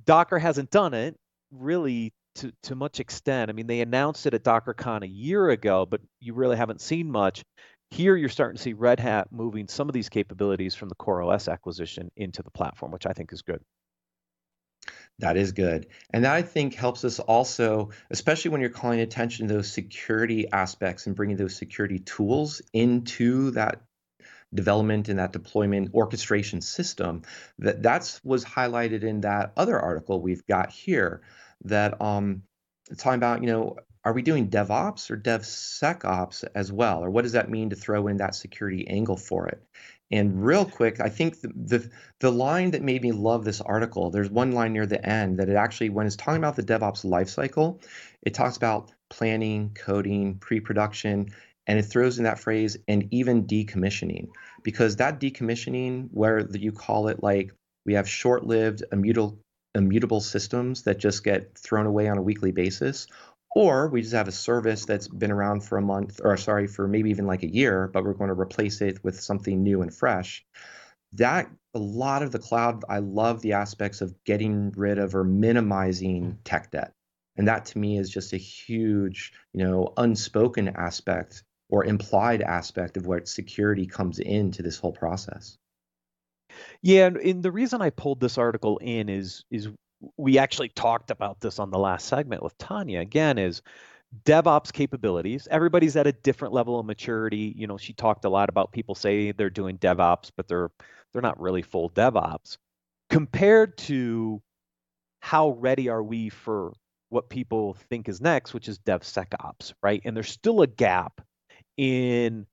Docker 0.04 0.38
hasn't 0.38 0.70
done 0.70 0.92
it 0.92 1.18
really 1.50 2.12
to 2.36 2.52
to 2.64 2.74
much 2.74 3.00
extent. 3.00 3.50
I 3.50 3.52
mean, 3.52 3.66
they 3.66 3.80
announced 3.80 4.26
it 4.26 4.34
at 4.34 4.44
DockerCon 4.44 5.02
a 5.02 5.08
year 5.08 5.50
ago, 5.50 5.86
but 5.86 6.00
you 6.20 6.34
really 6.34 6.56
haven't 6.56 6.80
seen 6.80 7.10
much. 7.10 7.42
Here, 7.90 8.14
you're 8.14 8.28
starting 8.28 8.56
to 8.56 8.62
see 8.62 8.72
Red 8.72 9.00
Hat 9.00 9.28
moving 9.32 9.66
some 9.66 9.88
of 9.88 9.92
these 9.92 10.08
capabilities 10.08 10.74
from 10.74 10.88
the 10.88 10.94
CoreOS 10.94 11.50
acquisition 11.50 12.10
into 12.16 12.42
the 12.42 12.50
platform, 12.50 12.92
which 12.92 13.06
I 13.06 13.12
think 13.12 13.32
is 13.32 13.42
good. 13.42 13.60
That 15.18 15.36
is 15.36 15.52
good. 15.52 15.88
And 16.12 16.24
that 16.24 16.34
I 16.34 16.42
think 16.42 16.74
helps 16.74 17.04
us 17.04 17.18
also, 17.18 17.90
especially 18.10 18.52
when 18.52 18.60
you're 18.60 18.70
calling 18.70 19.00
attention 19.00 19.48
to 19.48 19.54
those 19.54 19.70
security 19.70 20.50
aspects 20.50 21.06
and 21.06 21.16
bringing 21.16 21.36
those 21.36 21.54
security 21.56 21.98
tools 21.98 22.62
into 22.72 23.50
that 23.52 23.82
development 24.54 25.08
and 25.08 25.18
that 25.18 25.32
deployment 25.32 25.94
orchestration 25.94 26.60
system. 26.60 27.22
That 27.58 27.82
that's 27.82 28.22
was 28.24 28.44
highlighted 28.44 29.02
in 29.02 29.20
that 29.22 29.52
other 29.56 29.78
article 29.78 30.20
we've 30.20 30.46
got 30.46 30.70
here 30.70 31.22
that 31.64 32.00
um 32.00 32.42
talking 32.96 33.18
about, 33.18 33.40
you 33.42 33.46
know, 33.46 33.76
are 34.04 34.12
we 34.12 34.22
doing 34.22 34.48
DevOps 34.48 35.10
or 35.10 35.16
DevSecOps 35.16 36.44
as 36.54 36.72
well? 36.72 37.04
Or 37.04 37.10
what 37.10 37.22
does 37.22 37.32
that 37.32 37.50
mean 37.50 37.70
to 37.70 37.76
throw 37.76 38.06
in 38.06 38.16
that 38.16 38.34
security 38.34 38.88
angle 38.88 39.16
for 39.16 39.46
it? 39.48 39.62
And 40.10 40.44
real 40.44 40.64
quick, 40.64 41.00
I 41.00 41.08
think 41.08 41.40
the, 41.40 41.52
the, 41.54 41.90
the 42.18 42.32
line 42.32 42.72
that 42.72 42.82
made 42.82 43.02
me 43.02 43.12
love 43.12 43.44
this 43.44 43.60
article, 43.60 44.10
there's 44.10 44.30
one 44.30 44.52
line 44.52 44.72
near 44.72 44.86
the 44.86 45.04
end 45.06 45.38
that 45.38 45.48
it 45.48 45.54
actually, 45.54 45.90
when 45.90 46.06
it's 46.06 46.16
talking 46.16 46.38
about 46.38 46.56
the 46.56 46.62
DevOps 46.62 47.04
lifecycle, 47.04 47.82
it 48.22 48.34
talks 48.34 48.56
about 48.56 48.90
planning, 49.08 49.70
coding, 49.74 50.38
pre-production, 50.38 51.28
and 51.66 51.78
it 51.78 51.82
throws 51.82 52.18
in 52.18 52.24
that 52.24 52.40
phrase 52.40 52.76
and 52.88 53.06
even 53.12 53.46
decommissioning 53.46 54.28
because 54.62 54.96
that 54.96 55.20
decommissioning, 55.20 56.08
where 56.10 56.40
you 56.56 56.72
call 56.72 57.08
it 57.08 57.22
like 57.22 57.52
we 57.84 57.94
have 57.94 58.08
short-lived 58.08 58.82
immutable 58.90 59.38
immutable 59.74 60.20
systems 60.20 60.82
that 60.82 60.98
just 60.98 61.24
get 61.24 61.56
thrown 61.56 61.86
away 61.86 62.08
on 62.08 62.18
a 62.18 62.22
weekly 62.22 62.52
basis, 62.52 63.06
or 63.54 63.88
we 63.88 64.02
just 64.02 64.14
have 64.14 64.28
a 64.28 64.32
service 64.32 64.84
that's 64.84 65.08
been 65.08 65.30
around 65.30 65.62
for 65.62 65.78
a 65.78 65.82
month, 65.82 66.20
or 66.22 66.36
sorry, 66.36 66.66
for 66.66 66.86
maybe 66.86 67.10
even 67.10 67.26
like 67.26 67.42
a 67.42 67.52
year, 67.52 67.88
but 67.92 68.04
we're 68.04 68.14
going 68.14 68.28
to 68.28 68.40
replace 68.40 68.80
it 68.80 69.02
with 69.02 69.20
something 69.20 69.62
new 69.62 69.82
and 69.82 69.94
fresh. 69.94 70.44
That 71.14 71.50
a 71.74 71.78
lot 71.78 72.22
of 72.22 72.30
the 72.30 72.38
cloud, 72.38 72.84
I 72.88 72.98
love 72.98 73.42
the 73.42 73.54
aspects 73.54 74.00
of 74.00 74.14
getting 74.24 74.72
rid 74.76 74.98
of 74.98 75.14
or 75.14 75.24
minimizing 75.24 76.38
tech 76.44 76.70
debt. 76.70 76.92
And 77.36 77.48
that 77.48 77.64
to 77.66 77.78
me 77.78 77.98
is 77.98 78.10
just 78.10 78.32
a 78.32 78.36
huge, 78.36 79.32
you 79.52 79.64
know, 79.64 79.92
unspoken 79.96 80.68
aspect 80.68 81.42
or 81.68 81.84
implied 81.84 82.42
aspect 82.42 82.96
of 82.96 83.06
what 83.06 83.28
security 83.28 83.86
comes 83.86 84.18
into 84.18 84.62
this 84.62 84.78
whole 84.78 84.92
process. 84.92 85.56
Yeah, 86.82 87.06
and, 87.06 87.16
and 87.16 87.42
the 87.42 87.52
reason 87.52 87.82
I 87.82 87.90
pulled 87.90 88.20
this 88.20 88.38
article 88.38 88.78
in 88.78 89.08
is 89.08 89.44
is 89.50 89.68
we 90.16 90.38
actually 90.38 90.70
talked 90.70 91.10
about 91.10 91.40
this 91.40 91.58
on 91.58 91.70
the 91.70 91.78
last 91.78 92.06
segment 92.06 92.42
with 92.42 92.56
Tanya 92.58 93.00
again 93.00 93.38
is 93.38 93.62
DevOps 94.24 94.72
capabilities. 94.72 95.46
Everybody's 95.50 95.96
at 95.96 96.06
a 96.06 96.12
different 96.12 96.54
level 96.54 96.78
of 96.78 96.86
maturity. 96.86 97.54
You 97.56 97.66
know, 97.66 97.76
she 97.76 97.92
talked 97.92 98.24
a 98.24 98.30
lot 98.30 98.48
about 98.48 98.72
people 98.72 98.94
say 98.94 99.32
they're 99.32 99.50
doing 99.50 99.78
DevOps, 99.78 100.30
but 100.36 100.48
they're 100.48 100.70
they're 101.12 101.22
not 101.22 101.40
really 101.40 101.62
full 101.62 101.90
DevOps 101.90 102.56
compared 103.10 103.76
to 103.76 104.40
how 105.20 105.50
ready 105.50 105.88
are 105.88 106.02
we 106.02 106.28
for 106.28 106.72
what 107.10 107.28
people 107.28 107.76
think 107.90 108.08
is 108.08 108.20
next, 108.20 108.54
which 108.54 108.68
is 108.68 108.78
DevSecOps, 108.78 109.74
right? 109.82 110.00
And 110.04 110.16
there's 110.16 110.30
still 110.30 110.62
a 110.62 110.66
gap 110.66 111.20
in 111.76 112.46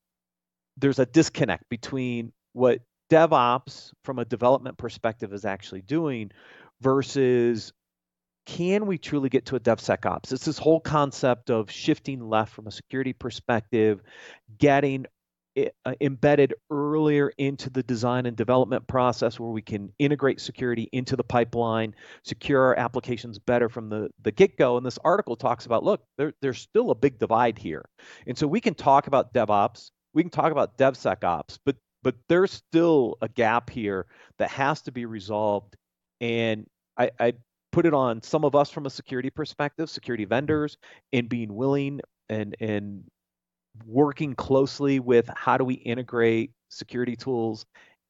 there's 0.77 0.99
a 0.99 1.05
disconnect 1.05 1.69
between 1.69 2.33
what 2.53 2.81
DevOps 3.09 3.91
from 4.03 4.19
a 4.19 4.25
development 4.25 4.77
perspective 4.77 5.33
is 5.33 5.45
actually 5.45 5.81
doing 5.81 6.31
versus 6.81 7.73
can 8.45 8.85
we 8.85 8.97
truly 8.97 9.27
get 9.27 9.45
to 9.47 9.57
a 9.57 9.59
DevSecOps? 9.59 10.31
It's 10.31 10.45
this 10.45 10.57
whole 10.57 10.79
concept 10.79 11.49
of 11.49 11.69
shifting 11.69 12.21
left 12.21 12.53
from 12.53 12.67
a 12.67 12.71
security 12.71 13.11
perspective, 13.11 14.01
getting 14.57 15.05
uh, 15.57 15.93
embedded 15.99 16.53
earlier 16.69 17.31
into 17.37 17.69
the 17.69 17.83
design 17.83 18.25
and 18.25 18.37
development 18.37 18.87
process 18.87 19.39
where 19.39 19.49
we 19.49 19.61
can 19.61 19.91
integrate 19.99 20.39
security 20.39 20.87
into 20.91 21.15
the 21.15 21.23
pipeline, 21.23 21.95
secure 22.23 22.61
our 22.61 22.79
applications 22.79 23.39
better 23.39 23.67
from 23.67 23.89
the, 23.89 24.09
the 24.21 24.31
get-go. 24.31 24.77
And 24.77 24.85
this 24.85 24.99
article 25.03 25.35
talks 25.35 25.65
about, 25.65 25.83
look, 25.83 26.01
there, 26.17 26.31
there's 26.41 26.59
still 26.59 26.91
a 26.91 26.95
big 26.95 27.19
divide 27.19 27.57
here. 27.57 27.83
And 28.27 28.37
so 28.37 28.47
we 28.47 28.61
can 28.61 28.75
talk 28.75 29.07
about 29.07 29.33
DevOps, 29.33 29.91
we 30.13 30.23
can 30.23 30.29
talk 30.29 30.51
about 30.51 30.77
DevSecOps, 30.77 31.59
but 31.65 31.75
but 32.07 32.15
there's 32.29 32.53
still 32.53 33.17
a 33.21 33.27
gap 33.27 33.69
here 33.69 34.05
that 34.39 34.49
has 34.49 34.81
to 34.81 34.93
be 34.93 35.03
resolved 35.05 35.75
and 36.21 36.65
I, 36.97 37.11
I 37.19 37.33
put 37.73 37.85
it 37.85 37.93
on 37.93 38.23
some 38.23 38.45
of 38.45 38.55
us 38.55 38.69
from 38.69 38.85
a 38.85 38.89
security 38.89 39.29
perspective, 39.29 39.89
security 39.89 40.23
vendors, 40.23 40.77
in 41.11 41.27
being 41.27 41.53
willing 41.53 41.99
and 42.29 42.55
and 42.61 43.03
working 43.85 44.35
closely 44.35 45.01
with 45.01 45.29
how 45.35 45.57
do 45.57 45.65
we 45.65 45.73
integrate 45.73 46.51
security 46.69 47.17
tools 47.17 47.65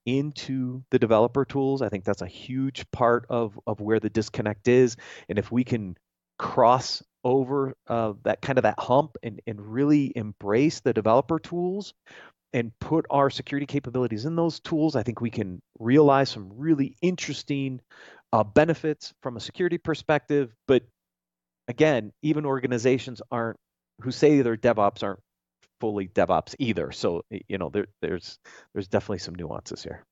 into 0.05 0.83
the 0.91 0.99
developer 0.99 1.43
tools. 1.43 1.81
I 1.81 1.89
think 1.89 2.03
that's 2.03 2.21
a 2.21 2.27
huge 2.27 2.85
part 2.91 3.25
of 3.31 3.59
of 3.65 3.81
where 3.81 3.99
the 3.99 4.11
disconnect 4.11 4.67
is, 4.67 4.95
and 5.27 5.39
if 5.39 5.51
we 5.51 5.63
can 5.63 5.97
cross 6.37 7.01
over 7.23 7.73
uh, 7.87 8.13
that 8.25 8.43
kind 8.43 8.59
of 8.59 8.63
that 8.63 8.79
hump 8.79 9.17
and 9.23 9.41
and 9.47 9.59
really 9.59 10.13
embrace 10.15 10.81
the 10.81 10.93
developer 10.93 11.39
tools 11.39 11.95
and 12.53 12.71
put 12.79 13.05
our 13.09 13.29
security 13.29 13.65
capabilities 13.65 14.25
in 14.25 14.35
those 14.35 14.59
tools, 14.59 14.95
I 14.95 15.03
think 15.03 15.21
we 15.21 15.29
can 15.29 15.61
realize 15.79 16.29
some 16.29 16.51
really 16.55 16.95
interesting 17.01 17.81
uh, 18.33 18.43
benefits 18.43 19.13
from 19.21 19.37
a 19.37 19.39
security 19.39 19.77
perspective. 19.77 20.53
But 20.67 20.83
again, 21.67 22.11
even 22.21 22.45
organizations 22.45 23.21
aren't 23.31 23.57
who 24.01 24.11
say 24.11 24.41
they're 24.41 24.57
DevOps 24.57 25.03
aren't 25.03 25.19
fully 25.79 26.07
DevOps 26.07 26.55
either. 26.59 26.91
So 26.91 27.23
you 27.29 27.57
know, 27.57 27.69
there, 27.69 27.87
there's 28.01 28.39
there's 28.73 28.87
definitely 28.87 29.19
some 29.19 29.35
nuances 29.35 29.83
here. 29.83 30.05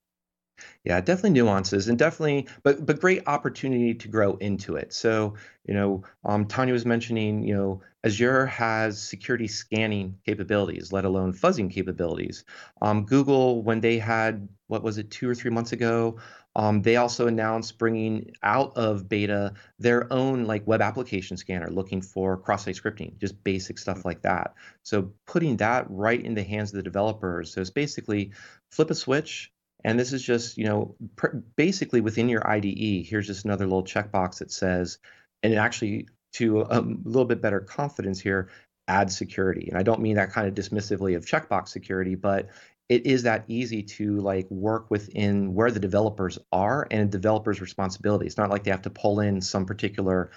Yeah, 0.84 1.02
definitely 1.02 1.32
nuances 1.32 1.88
and 1.90 1.98
definitely, 1.98 2.48
but 2.64 2.86
but 2.86 3.02
great 3.02 3.24
opportunity 3.28 3.94
to 3.96 4.08
grow 4.08 4.36
into 4.36 4.76
it. 4.76 4.94
So, 4.94 5.36
you 5.66 5.74
know, 5.74 6.04
um, 6.24 6.46
Tanya 6.46 6.74
was 6.74 6.86
mentioning, 6.86 7.44
you 7.44 7.56
know, 7.56 7.82
Azure 8.04 8.46
has 8.46 9.02
security 9.02 9.48
scanning 9.48 10.18
capabilities, 10.26 10.94
let 10.94 11.06
alone 11.06 11.34
fuzzing 11.34 11.72
capabilities. 11.72 12.46
Um, 12.82 13.06
Google, 13.06 13.64
when 13.64 13.82
they 13.82 13.98
had, 13.98 14.48
what 14.68 14.84
was 14.84 14.98
it, 14.98 15.10
two 15.12 15.28
or 15.28 15.36
three 15.36 15.52
months 15.52 15.72
ago, 15.72 16.20
um, 16.56 16.82
they 16.84 16.96
also 16.96 17.28
announced 17.28 17.78
bringing 17.78 18.32
out 18.44 18.78
of 18.78 19.10
beta 19.10 19.54
their 19.80 20.12
own 20.14 20.46
like 20.46 20.66
web 20.68 20.82
application 20.82 21.36
scanner, 21.36 21.70
looking 21.70 22.02
for 22.02 22.38
cross-site 22.38 22.76
scripting, 22.76 23.18
just 23.18 23.44
basic 23.44 23.78
stuff 23.78 24.06
like 24.06 24.22
that. 24.22 24.54
So 24.84 25.12
putting 25.26 25.58
that 25.58 25.86
right 25.90 26.24
in 26.24 26.36
the 26.36 26.44
hands 26.44 26.70
of 26.72 26.78
the 26.78 26.84
developers. 26.84 27.52
So 27.52 27.60
it's 27.60 27.72
basically 27.72 28.32
flip 28.70 28.90
a 28.92 28.96
switch, 28.96 29.52
and 29.86 30.00
this 30.00 30.14
is 30.14 30.24
just, 30.24 30.58
you 30.58 30.66
know, 30.66 30.96
basically 31.56 32.02
within 32.02 32.28
your 32.28 32.46
IDE, 32.50 33.06
here's 33.06 33.28
just 33.28 33.46
another 33.46 33.66
little 33.66 33.84
checkbox 33.84 34.40
that 34.40 34.52
says, 34.52 34.98
and 35.44 35.54
it 35.54 35.58
actually, 35.58 36.10
to 36.34 36.62
a, 36.62 36.80
a 36.80 36.82
little 36.82 37.26
bit 37.26 37.40
better 37.40 37.60
confidence 37.60 38.20
here, 38.20 38.50
add 38.88 39.12
security. 39.12 39.70
And 39.70 39.78
I 39.78 39.84
don't 39.84 40.02
mean 40.02 40.16
that 40.16 40.32
kind 40.32 40.48
of 40.48 40.56
dismissively 40.56 41.16
of 41.16 41.28
checkbox 41.28 41.68
security, 41.68 42.16
but 42.16 42.50
it 42.90 43.06
is 43.06 43.24
that 43.24 43.46
easy 43.48 43.84
to 43.84 44.20
like 44.22 44.50
work 44.50 44.90
within 44.90 45.54
where 45.54 45.70
the 45.70 45.80
developers 45.80 46.40
are 46.52 46.88
and 46.90 47.02
a 47.02 47.06
developer's 47.06 47.62
responsibility. 47.62 48.26
It's 48.26 48.38
not 48.38 48.50
like 48.50 48.64
they 48.64 48.72
have 48.72 48.82
to 48.84 48.90
pull 48.90 49.20
in 49.20 49.40
some 49.40 49.68
particular 49.68 50.32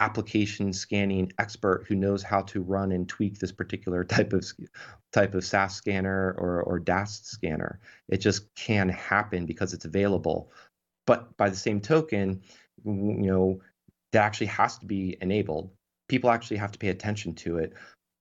application 0.00 0.72
scanning 0.72 1.32
expert 1.38 1.86
who 1.88 1.94
knows 1.94 2.22
how 2.22 2.42
to 2.42 2.60
run 2.62 2.92
and 2.92 3.08
tweak 3.08 3.38
this 3.38 3.52
particular 3.52 4.04
type 4.14 4.32
of 4.32 4.44
type 5.12 5.34
of 5.34 5.44
SAST 5.44 5.76
scanner 5.76 6.34
or, 6.38 6.62
or 6.62 6.78
DAST 6.78 7.26
scanner. 7.26 7.80
It 8.08 8.18
just 8.18 8.54
can 8.54 8.88
happen 8.88 9.46
because 9.46 9.72
it's 9.72 9.84
available. 9.84 10.50
But 11.06 11.36
by 11.36 11.48
the 11.48 11.56
same 11.56 11.80
token, 11.80 12.42
you 12.84 12.92
know, 12.92 13.60
that 14.12 14.24
actually 14.24 14.48
has 14.48 14.78
to 14.78 14.86
be 14.86 15.16
enabled. 15.20 15.70
People 16.08 16.30
actually 16.30 16.58
have 16.58 16.72
to 16.72 16.78
pay 16.78 16.88
attention 16.88 17.34
to 17.34 17.58
it. 17.58 17.72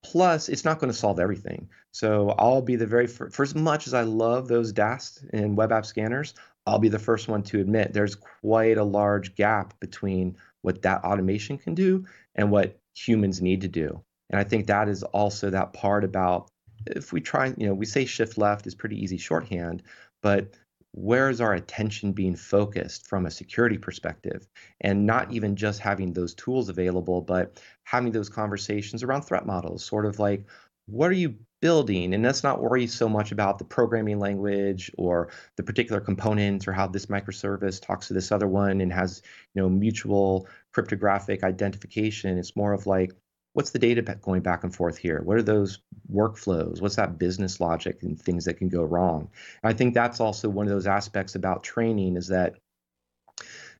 Plus, 0.03 0.49
it's 0.49 0.63
not 0.63 0.79
going 0.79 0.91
to 0.91 0.97
solve 0.97 1.19
everything. 1.19 1.67
So 1.91 2.29
I'll 2.37 2.61
be 2.61 2.75
the 2.75 2.85
very 2.85 3.07
first, 3.07 3.35
for 3.35 3.43
as 3.43 3.55
much 3.55 3.87
as 3.87 3.93
I 3.93 4.03
love 4.03 4.47
those 4.47 4.71
DAST 4.71 5.25
and 5.33 5.57
web 5.57 5.71
app 5.71 5.85
scanners, 5.85 6.35
I'll 6.67 6.79
be 6.79 6.89
the 6.89 6.99
first 6.99 7.27
one 7.27 7.43
to 7.43 7.59
admit 7.59 7.93
there's 7.93 8.15
quite 8.15 8.77
a 8.77 8.83
large 8.83 9.35
gap 9.35 9.79
between 9.79 10.35
what 10.65 10.81
that 10.81 11.03
automation 11.03 11.57
can 11.57 11.75
do 11.75 12.05
and 12.33 12.51
what 12.51 12.79
humans 12.95 13.41
need 13.41 13.61
to 13.61 13.67
do. 13.67 14.01
And 14.31 14.39
I 14.39 14.43
think 14.43 14.65
that 14.67 14.89
is 14.89 15.03
also 15.03 15.51
that 15.51 15.73
part 15.73 16.03
about 16.03 16.49
if 16.87 17.13
we 17.13 17.21
try, 17.21 17.53
you 17.55 17.67
know, 17.67 17.73
we 17.73 17.85
say 17.85 18.05
shift 18.05 18.37
left 18.37 18.67
is 18.67 18.75
pretty 18.75 19.01
easy 19.01 19.17
shorthand, 19.17 19.83
but 20.21 20.55
where 20.95 21.29
is 21.29 21.41
our 21.41 21.53
attention 21.53 22.13
being 22.13 22.35
focused 22.35 23.05
from 23.05 23.25
a 23.25 23.31
security 23.31 23.77
perspective 23.77 24.47
and 24.79 25.05
not 25.05 25.31
even 25.31 25.55
just 25.55 25.79
having 25.79 26.13
those 26.13 26.33
tools 26.33 26.69
available 26.69 27.19
but 27.19 27.61
having 27.83 28.13
those 28.13 28.29
conversations 28.29 29.03
around 29.03 29.21
threat 29.21 29.45
models 29.45 29.83
sort 29.83 30.05
of 30.05 30.19
like 30.19 30.45
what 30.87 31.09
are 31.09 31.13
you 31.13 31.35
building 31.61 32.13
and 32.13 32.23
let's 32.23 32.43
not 32.43 32.61
worry 32.61 32.85
so 32.85 33.09
much 33.09 33.31
about 33.31 33.57
the 33.57 33.65
programming 33.65 34.19
language 34.19 34.91
or 34.97 35.29
the 35.55 35.63
particular 35.63 35.99
components 35.99 36.67
or 36.67 36.71
how 36.71 36.85
this 36.85 37.07
microservice 37.07 37.81
talks 37.81 38.07
to 38.07 38.13
this 38.13 38.31
other 38.31 38.47
one 38.47 38.81
and 38.81 38.93
has 38.93 39.23
you 39.53 39.61
know 39.61 39.69
mutual 39.69 40.47
cryptographic 40.75 41.43
identification. 41.43 42.37
It's 42.37 42.55
more 42.55 42.73
of 42.73 42.85
like, 42.85 43.13
what's 43.53 43.71
the 43.71 43.79
data 43.79 44.01
going 44.21 44.41
back 44.41 44.65
and 44.65 44.75
forth 44.75 44.97
here? 44.97 45.21
What 45.23 45.37
are 45.37 45.41
those 45.41 45.79
workflows? 46.13 46.81
What's 46.81 46.97
that 46.97 47.17
business 47.17 47.61
logic 47.61 48.03
and 48.03 48.21
things 48.21 48.43
that 48.45 48.57
can 48.57 48.67
go 48.67 48.83
wrong? 48.83 49.29
And 49.63 49.73
I 49.73 49.75
think 49.75 49.93
that's 49.93 50.19
also 50.19 50.49
one 50.49 50.67
of 50.67 50.73
those 50.73 50.85
aspects 50.85 51.35
about 51.35 51.63
training 51.63 52.17
is 52.17 52.27
that 52.27 52.55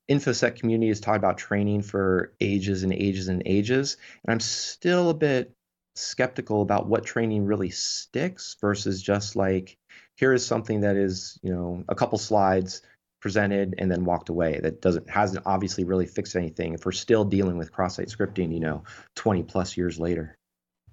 infosec 0.10 0.58
community 0.58 0.88
has 0.88 1.02
talked 1.02 1.18
about 1.18 1.38
training 1.38 1.82
for 1.82 2.34
ages 2.39 2.84
and 2.84 2.94
ages 2.94 3.28
and 3.28 3.41
ages 3.48 3.98
and 4.24 4.32
i'm 4.32 4.39
still 4.39 5.10
a 5.10 5.15
bit 5.15 5.55
skeptical 5.95 6.62
about 6.62 6.88
what 6.88 7.05
training 7.05 7.45
really 7.45 7.69
sticks 7.69 8.58
versus 8.60 9.01
just 9.01 9.36
like 9.36 9.77
here 10.15 10.34
is 10.34 10.45
something 10.45 10.81
that 10.81 10.95
is 10.95 11.39
you 11.41 11.51
know 11.51 11.84
a 11.88 11.95
couple 11.95 12.17
slides 12.17 12.81
presented 13.21 13.75
and 13.77 13.89
then 13.89 14.05
walked 14.05 14.29
away 14.29 14.60
that 14.62 14.81
doesn't 14.81 15.10
hasn't 15.10 15.45
obviously 15.45 15.84
really 15.84 16.05
fixed 16.05 16.36
anything 16.36 16.73
if 16.73 16.86
we're 16.86 16.91
still 16.91 17.23
dealing 17.23 17.58
with 17.58 17.71
cross-site 17.71 18.10
scripting 18.10 18.53
you 18.53 18.60
know 18.60 18.84
20 19.15 19.43
plus 19.43 19.77
years 19.77 19.99
later 19.99 20.38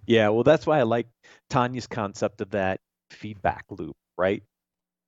yeah 0.07 0.29
well 0.29 0.45
that's 0.45 0.67
why 0.67 0.79
i 0.79 0.83
like 0.83 1.09
tanya's 1.51 1.87
concept 1.87 2.41
of 2.41 2.51
that 2.51 2.81
feedback 3.11 3.65
loop 3.71 3.97
right 4.17 4.43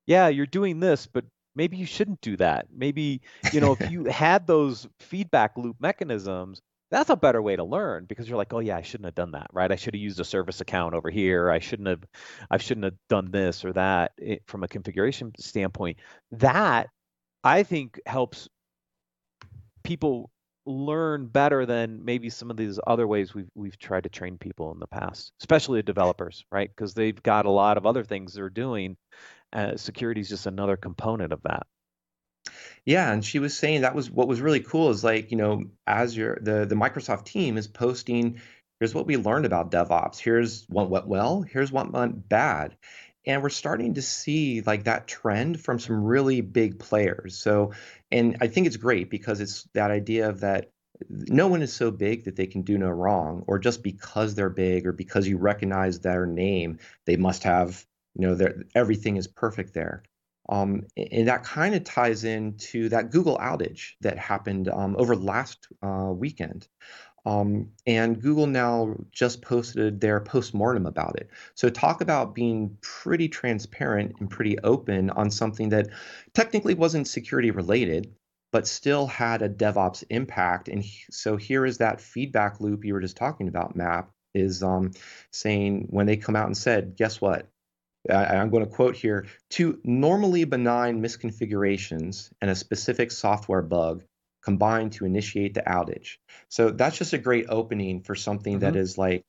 yeah 0.07 0.29
you're 0.29 0.45
doing 0.45 0.81
this 0.81 1.07
but 1.07 1.25
maybe 1.55 1.77
you 1.77 1.87
shouldn't 1.87 2.21
do 2.21 2.37
that. 2.37 2.67
Maybe, 2.75 3.21
you 3.53 3.61
know, 3.61 3.77
if 3.79 3.91
you 3.91 4.05
had 4.11 4.47
those 4.47 4.87
feedback 5.01 5.57
loop 5.57 5.77
mechanisms, 5.81 6.61
that's 6.95 7.11
a 7.11 7.17
better 7.17 7.43
way 7.43 7.57
to 7.57 7.65
learn 7.65 8.05
because 8.05 8.29
you're 8.29 8.39
like, 8.39 8.53
oh 8.53 8.61
yeah, 8.61 8.77
I 8.77 8.83
shouldn't 8.83 9.07
have 9.07 9.17
done 9.17 9.33
that, 9.33 9.49
right? 9.53 9.73
I 9.73 9.75
should 9.75 9.95
have 9.95 10.01
used 10.01 10.21
a 10.21 10.25
service 10.25 10.61
account 10.61 10.95
over 10.95 11.11
here. 11.11 11.51
I 11.51 11.59
shouldn't 11.59 11.89
have, 11.89 12.05
I 12.51 12.59
shouldn't 12.59 12.85
have 12.85 12.95
done 13.09 13.33
this 13.33 13.65
or 13.65 13.73
that 13.73 14.13
it, 14.17 14.43
from 14.47 14.63
a 14.63 14.69
configuration 14.69 15.33
standpoint. 15.39 15.99
That 16.31 16.89
I 17.43 17.65
think 17.65 18.01
helps 18.07 18.49
people 19.83 20.31
learn 20.67 21.27
better 21.27 21.67
than 21.67 22.05
maybe 22.05 22.31
some 22.31 22.51
of 22.51 22.57
these 22.57 22.79
other 22.87 23.07
ways 23.09 23.35
we've 23.35 23.51
we've 23.57 23.79
tried 23.79 24.05
to 24.05 24.09
train 24.09 24.39
people 24.39 24.73
in 24.73 24.79
the 24.79 24.87
past, 24.87 25.33
especially 25.41 25.83
developers, 25.83 26.45
right? 26.53 26.71
Because 26.71 26.95
they've 26.95 27.23
got 27.25 27.47
a 27.47 27.51
lot 27.51 27.77
of 27.77 27.87
other 27.87 28.05
things 28.05 28.35
they're 28.35 28.49
doing 28.49 28.97
uh, 29.53 29.77
security 29.77 30.21
is 30.21 30.29
just 30.29 30.47
another 30.47 30.77
component 30.77 31.33
of 31.33 31.43
that. 31.43 31.67
Yeah, 32.85 33.11
and 33.13 33.25
she 33.25 33.39
was 33.39 33.57
saying 33.57 33.83
that 33.83 33.95
was 33.95 34.11
what 34.11 34.29
was 34.29 34.41
really 34.41 34.61
cool 34.61 34.91
is 34.91 35.03
like, 35.05 35.31
you 35.31 35.37
know, 35.37 35.65
Azure 35.87 36.39
the 36.43 36.67
the 36.67 36.75
Microsoft 36.75 37.25
team 37.25 37.57
is 37.57 37.67
posting, 37.67 38.41
here's 38.79 38.95
what 38.95 39.07
we 39.07 39.17
learned 39.17 39.47
about 39.47 39.71
DevOps. 39.71 40.19
Here's 40.19 40.65
what 40.69 40.91
went 40.91 41.07
well, 41.07 41.43
here's 41.43 41.73
what 41.73 41.93
went 41.93 42.29
bad. 42.29 42.77
And 43.27 43.43
we're 43.43 43.49
starting 43.49 43.95
to 43.95 44.03
see 44.03 44.61
like 44.61 44.85
that 44.85 45.07
trend 45.09 45.61
from 45.61 45.79
some 45.79 46.05
really 46.05 46.43
big 46.43 46.79
players. 46.79 47.39
So, 47.39 47.73
and 48.13 48.37
I 48.43 48.49
think 48.49 48.67
it's 48.67 48.77
great 48.77 49.09
because 49.09 49.41
it's 49.41 49.67
that 49.73 49.91
idea 49.91 50.29
of 50.29 50.41
that 50.41 50.71
no 51.09 51.49
one 51.49 51.63
is 51.63 51.73
so 51.73 51.91
big 51.91 52.25
that 52.25 52.37
they 52.37 52.47
can 52.47 52.63
do 52.63 52.79
no 52.79 52.91
wrong, 52.91 53.45
or 53.47 53.59
just 53.59 53.83
because 53.83 54.35
they're 54.35 54.51
big 54.51 54.87
or 54.87 54.93
because 54.93 55.27
you 55.27 55.39
recognize 55.39 56.01
their 56.01 56.27
name, 56.27 56.79
they 57.07 57.17
must 57.17 57.45
have 57.45 57.85
you 58.17 58.29
know, 58.29 58.49
everything 58.75 59.17
is 59.17 59.27
perfect 59.27 59.75
there. 59.75 60.03
Um, 60.49 60.87
and 60.97 61.29
that 61.29 61.45
kind 61.45 61.75
of 61.75 61.85
ties 61.85 62.25
into 62.25 62.89
that 62.91 63.11
Google 63.11 63.39
outage 63.39 63.93
that 64.03 64.19
happened 64.19 64.69
um, 64.69 64.95
over 64.99 65.17
last 65.17 65.69
uh, 65.83 66.13
weekend. 66.15 66.69
Um, 67.27 67.71
and 67.87 68.21
Google 68.21 68.47
now 68.47 68.97
just 69.11 69.41
posted 69.41 70.01
their 70.01 70.21
postmortem 70.21 70.87
about 70.87 71.17
it. 71.17 71.31
So 71.55 71.71
talk 71.71 72.03
about 72.03 72.35
being 72.35 72.77
pretty 72.83 73.29
transparent 73.29 74.17
and 74.21 74.29
pretty 74.29 74.59
open 74.59 75.09
on 75.11 75.31
something 75.31 75.71
that 75.71 75.89
technically 76.35 76.75
wasn't 76.75 77.09
security 77.09 77.51
related, 77.51 78.15
but 78.53 78.69
still 78.69 79.07
had 79.07 79.41
a 79.41 79.49
DevOps 79.49 80.05
impact. 80.11 80.69
And 80.69 80.85
so 81.11 81.37
here 81.37 81.65
is 81.65 81.79
that 81.79 82.01
feedback 82.01 82.61
loop 82.61 82.85
you 82.85 82.93
were 82.93 83.01
just 83.01 83.17
talking 83.17 83.49
about, 83.49 83.75
Matt, 83.75 84.07
is 84.35 84.63
um, 84.63 84.91
saying 85.31 85.87
when 85.91 86.07
they 86.07 86.19
come 86.19 86.37
out 86.37 86.47
and 86.47 86.57
said, 86.57 86.97
guess 86.97 87.21
what? 87.21 87.49
I'm 88.11 88.51
going 88.51 88.65
to 88.65 88.71
quote 88.71 88.97
here 88.97 89.27
two 89.51 89.81
normally 89.85 90.45
benign 90.45 91.03
misconfigurations 91.03 92.31
and 92.41 92.51
a 92.51 92.55
specific 92.55 93.11
software 93.11 93.63
bug 93.63 94.03
combined 94.43 94.93
to 94.93 95.07
initiate 95.07 95.55
the 95.55 95.63
outage. 95.63 96.19
So 96.49 96.71
that's 96.71 96.99
just 96.99 97.15
a 97.15 97.19
great 97.19 97.47
opening 97.49 98.03
for 98.03 98.15
something 98.15 98.55
mm-hmm. 98.55 98.61
that 98.61 98.77
is 98.77 98.99
like, 98.99 99.25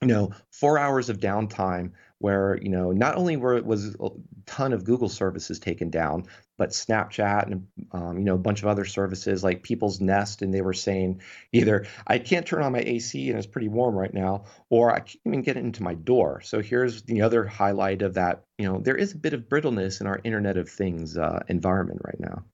you 0.00 0.08
know, 0.08 0.32
four 0.52 0.78
hours 0.78 1.08
of 1.08 1.18
downtime 1.18 1.92
where 2.18 2.58
you 2.60 2.68
know 2.68 2.92
not 2.92 3.16
only 3.16 3.36
were 3.36 3.56
it 3.56 3.64
was 3.64 3.94
a 4.00 4.08
ton 4.46 4.72
of 4.72 4.84
Google 4.84 5.08
services 5.08 5.58
taken 5.58 5.90
down, 5.90 6.26
but 6.58 6.70
Snapchat 6.70 7.46
and 7.46 7.66
um, 7.92 8.18
you 8.18 8.24
know 8.24 8.34
a 8.34 8.38
bunch 8.38 8.60
of 8.62 8.68
other 8.68 8.84
services 8.84 9.42
like 9.42 9.62
People's 9.62 10.00
Nest, 10.00 10.42
and 10.42 10.52
they 10.52 10.60
were 10.60 10.74
saying 10.74 11.22
either 11.52 11.86
I 12.06 12.18
can't 12.18 12.44
turn 12.44 12.62
on 12.62 12.72
my 12.72 12.80
AC 12.80 13.30
and 13.30 13.38
it's 13.38 13.46
pretty 13.46 13.68
warm 13.68 13.94
right 13.94 14.12
now, 14.12 14.44
or 14.68 14.92
I 14.92 14.98
can't 14.98 15.20
even 15.24 15.42
get 15.42 15.56
it 15.56 15.64
into 15.64 15.82
my 15.82 15.94
door. 15.94 16.42
So 16.42 16.60
here's 16.60 17.02
the 17.02 17.22
other 17.22 17.46
highlight 17.46 18.02
of 18.02 18.14
that. 18.14 18.42
You 18.58 18.70
know, 18.70 18.80
there 18.80 18.96
is 18.96 19.12
a 19.12 19.18
bit 19.18 19.32
of 19.32 19.48
brittleness 19.48 20.00
in 20.00 20.06
our 20.06 20.20
Internet 20.24 20.58
of 20.58 20.68
Things 20.68 21.16
uh, 21.16 21.40
environment 21.48 22.00
right 22.04 22.20
now. 22.20 22.44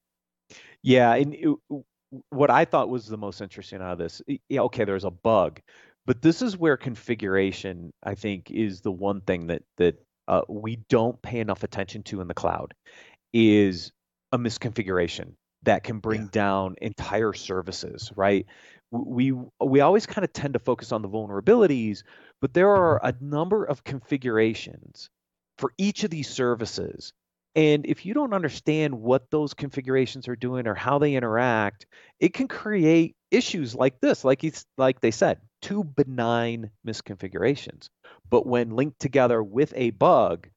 Yeah, 0.82 1.14
and 1.14 1.34
it, 1.34 1.48
what 2.28 2.50
I 2.50 2.66
thought 2.66 2.90
was 2.90 3.06
the 3.06 3.16
most 3.16 3.40
interesting 3.40 3.80
out 3.80 3.92
of 3.92 3.98
this, 3.98 4.22
yeah, 4.48 4.60
okay, 4.60 4.84
there's 4.84 5.04
a 5.04 5.10
bug, 5.10 5.60
but 6.06 6.20
this 6.20 6.42
is 6.42 6.56
where 6.56 6.76
configuration, 6.76 7.92
I 8.02 8.14
think, 8.14 8.50
is 8.50 8.82
the 8.82 8.92
one 8.92 9.22
thing 9.22 9.46
that 9.48 9.62
that 9.78 10.04
uh, 10.28 10.42
we 10.48 10.76
don't 10.88 11.20
pay 11.22 11.40
enough 11.40 11.62
attention 11.62 12.02
to 12.04 12.20
in 12.20 12.28
the 12.28 12.34
cloud, 12.34 12.74
is 13.34 13.92
a 14.32 14.38
misconfiguration 14.38 15.34
that 15.64 15.84
can 15.84 15.98
bring 15.98 16.22
yeah. 16.22 16.28
down 16.32 16.76
entire 16.80 17.34
services. 17.34 18.10
Right? 18.16 18.46
We 18.90 19.34
we 19.60 19.80
always 19.80 20.06
kind 20.06 20.24
of 20.24 20.32
tend 20.32 20.54
to 20.54 20.60
focus 20.60 20.92
on 20.92 21.02
the 21.02 21.08
vulnerabilities, 21.08 22.02
but 22.40 22.54
there 22.54 22.68
mm-hmm. 22.68 22.80
are 22.80 23.00
a 23.04 23.14
number 23.20 23.64
of 23.64 23.84
configurations 23.84 25.10
for 25.58 25.72
each 25.76 26.04
of 26.04 26.10
these 26.10 26.28
services 26.28 27.12
and 27.56 27.86
if 27.86 28.04
you 28.04 28.14
don't 28.14 28.32
understand 28.32 28.94
what 28.94 29.30
those 29.30 29.54
configurations 29.54 30.26
are 30.26 30.34
doing 30.34 30.66
or 30.66 30.74
how 30.74 30.98
they 30.98 31.14
interact, 31.14 31.86
it 32.18 32.34
can 32.34 32.48
create 32.48 33.14
issues 33.30 33.74
like 33.74 34.00
this, 34.00 34.24
like 34.24 34.42
it's 34.42 34.66
like 34.76 35.00
they 35.00 35.12
said, 35.12 35.38
two 35.62 35.84
benign 35.84 36.70
misconfigurations. 36.86 37.88
But 38.28 38.46
when 38.46 38.70
linked 38.70 38.98
together 38.98 39.42
with 39.42 39.72
a 39.76 39.90
bug, 39.90 40.48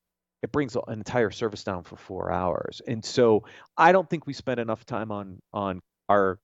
it 0.43 0.51
brings 0.51 0.75
an 0.75 0.81
entire 0.89 1.31
service 1.31 1.63
down 1.63 1.83
for 1.83 1.97
four 1.97 2.31
hours. 2.31 2.81
And 2.87 3.03
so 3.03 3.43
I 3.77 3.91
don't 3.91 4.09
think 4.09 4.27
we 4.27 4.33
spend 4.33 4.59
enough 4.59 4.85
time 4.85 5.11
on 5.11 5.39
on 5.53 5.81
our 6.09 6.39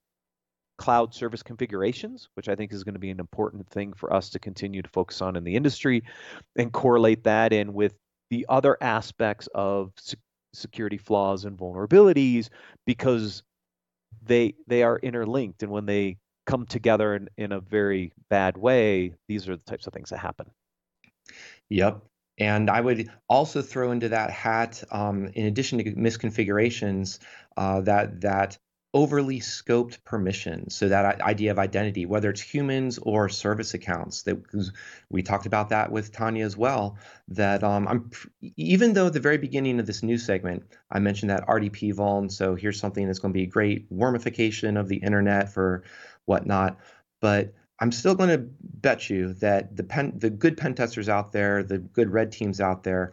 cloud 0.77 1.13
service 1.13 1.43
configurations, 1.43 2.29
which 2.33 2.49
I 2.49 2.55
think 2.55 2.73
is 2.73 2.83
going 2.83 2.95
to 2.95 2.99
be 2.99 3.11
an 3.11 3.19
important 3.19 3.69
thing 3.69 3.93
for 3.93 4.11
us 4.11 4.31
to 4.31 4.39
continue 4.39 4.81
to 4.81 4.89
focus 4.89 5.21
on 5.21 5.35
in 5.35 5.43
the 5.43 5.55
industry 5.55 6.03
and 6.55 6.71
correlate 6.71 7.23
that 7.25 7.53
in 7.53 7.73
with 7.73 7.93
the 8.29 8.45
other 8.49 8.77
aspects 8.81 9.47
of 9.53 9.91
security 10.53 10.97
flaws 10.97 11.45
and 11.45 11.57
vulnerabilities 11.57 12.49
because 12.85 13.43
they 14.25 14.53
they 14.67 14.83
are 14.83 14.99
interlinked 14.99 15.63
and 15.63 15.71
when 15.71 15.85
they 15.85 16.17
come 16.45 16.65
together 16.65 17.15
in, 17.15 17.29
in 17.37 17.51
a 17.51 17.59
very 17.59 18.11
bad 18.29 18.57
way, 18.57 19.13
these 19.27 19.47
are 19.47 19.55
the 19.55 19.63
types 19.63 19.87
of 19.87 19.93
things 19.93 20.09
that 20.09 20.19
happen. 20.19 20.47
Yep. 21.69 22.01
And 22.37 22.69
I 22.69 22.81
would 22.81 23.09
also 23.29 23.61
throw 23.61 23.91
into 23.91 24.09
that 24.09 24.31
hat, 24.31 24.83
um, 24.91 25.27
in 25.33 25.45
addition 25.45 25.77
to 25.77 25.93
misconfigurations, 25.93 27.19
uh, 27.57 27.81
that 27.81 28.21
that 28.21 28.57
overly 28.95 29.39
scoped 29.39 30.03
permissions. 30.03 30.75
So 30.75 30.87
that 30.87 31.19
idea 31.21 31.49
of 31.49 31.57
identity, 31.57 32.05
whether 32.05 32.29
it's 32.29 32.41
humans 32.41 32.99
or 33.01 33.27
service 33.27 33.73
accounts, 33.73 34.21
that 34.23 34.37
we 35.09 35.23
talked 35.23 35.47
about 35.47 35.69
that 35.69 35.91
with 35.91 36.11
Tanya 36.11 36.45
as 36.45 36.55
well. 36.55 36.97
That 37.27 37.63
um, 37.63 37.87
I'm 37.87 38.11
even 38.55 38.93
though 38.93 39.07
at 39.07 39.13
the 39.13 39.19
very 39.19 39.39
beginning 39.39 39.79
of 39.79 39.87
this 39.87 40.03
new 40.03 40.17
segment, 40.17 40.63
I 40.91 40.99
mentioned 40.99 41.31
that 41.31 41.47
RDP 41.47 41.93
vuln. 41.95 42.31
So 42.31 42.53
here's 42.53 42.79
something 42.79 43.07
that's 43.07 43.19
going 43.19 43.33
to 43.33 43.37
be 43.37 43.43
a 43.43 43.47
great 43.47 43.91
wormification 43.91 44.79
of 44.79 44.87
the 44.87 44.97
internet 44.97 45.51
for 45.51 45.83
whatnot. 46.25 46.77
But 47.19 47.53
I'm 47.83 47.91
still 47.91 48.15
going 48.15 48.29
to 48.29 48.47
bet 48.61 49.09
you 49.09 49.33
that 49.33 49.75
the 49.75 49.83
pen, 49.83 50.13
the 50.15 50.29
good 50.29 50.55
pen 50.55 50.73
testers 50.73 51.09
out 51.09 51.33
there, 51.33 51.63
the 51.63 51.79
good 51.79 52.09
red 52.09 52.31
teams 52.31 52.61
out 52.61 52.83
there, 52.83 53.11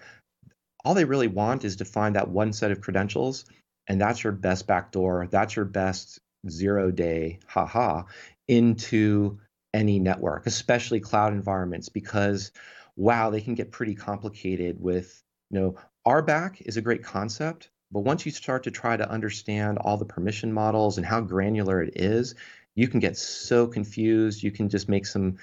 all 0.85 0.95
they 0.95 1.05
really 1.05 1.27
want 1.27 1.65
is 1.65 1.75
to 1.77 1.85
find 1.85 2.15
that 2.15 2.29
one 2.29 2.53
set 2.53 2.71
of 2.71 2.81
credentials, 2.81 3.47
and 3.89 4.01
that's 4.01 4.23
your 4.23 4.33
best 4.33 4.69
backdoor. 4.69 5.27
That's 5.29 5.57
your 5.57 5.65
best 5.65 6.21
zero 6.49 6.93
day, 6.93 7.41
haha, 7.49 8.05
into 8.47 9.41
any 9.75 9.99
network, 9.99 10.47
especially 10.47 11.01
cloud 11.01 11.33
environments, 11.33 11.89
because 11.89 12.53
wow, 12.95 13.29
they 13.31 13.41
can 13.41 13.57
get 13.57 13.73
pretty 13.73 13.97
complicated 13.97 14.81
with, 14.81 15.21
you 15.51 15.59
know, 15.59 15.75
RBAC 16.07 16.63
is 16.65 16.77
a 16.77 16.81
great 16.81 17.03
concept, 17.03 17.71
but 17.91 18.01
once 18.05 18.25
you 18.25 18.31
start 18.31 18.63
to 18.63 18.71
try 18.71 18.97
to 18.97 19.11
understand 19.11 19.79
all 19.79 19.97
the 19.97 20.05
permission 20.05 20.53
models 20.53 20.97
and 20.97 21.05
how 21.05 21.21
granular 21.21 21.83
it 21.83 21.95
is, 21.97 22.37
you 22.81 22.89
can 22.89 22.99
get 22.99 23.15
so 23.15 23.67
confused. 23.67 24.43
You 24.43 24.51
can 24.51 24.71
just 24.71 24.89
make 24.89 25.05
some 25.05 25.37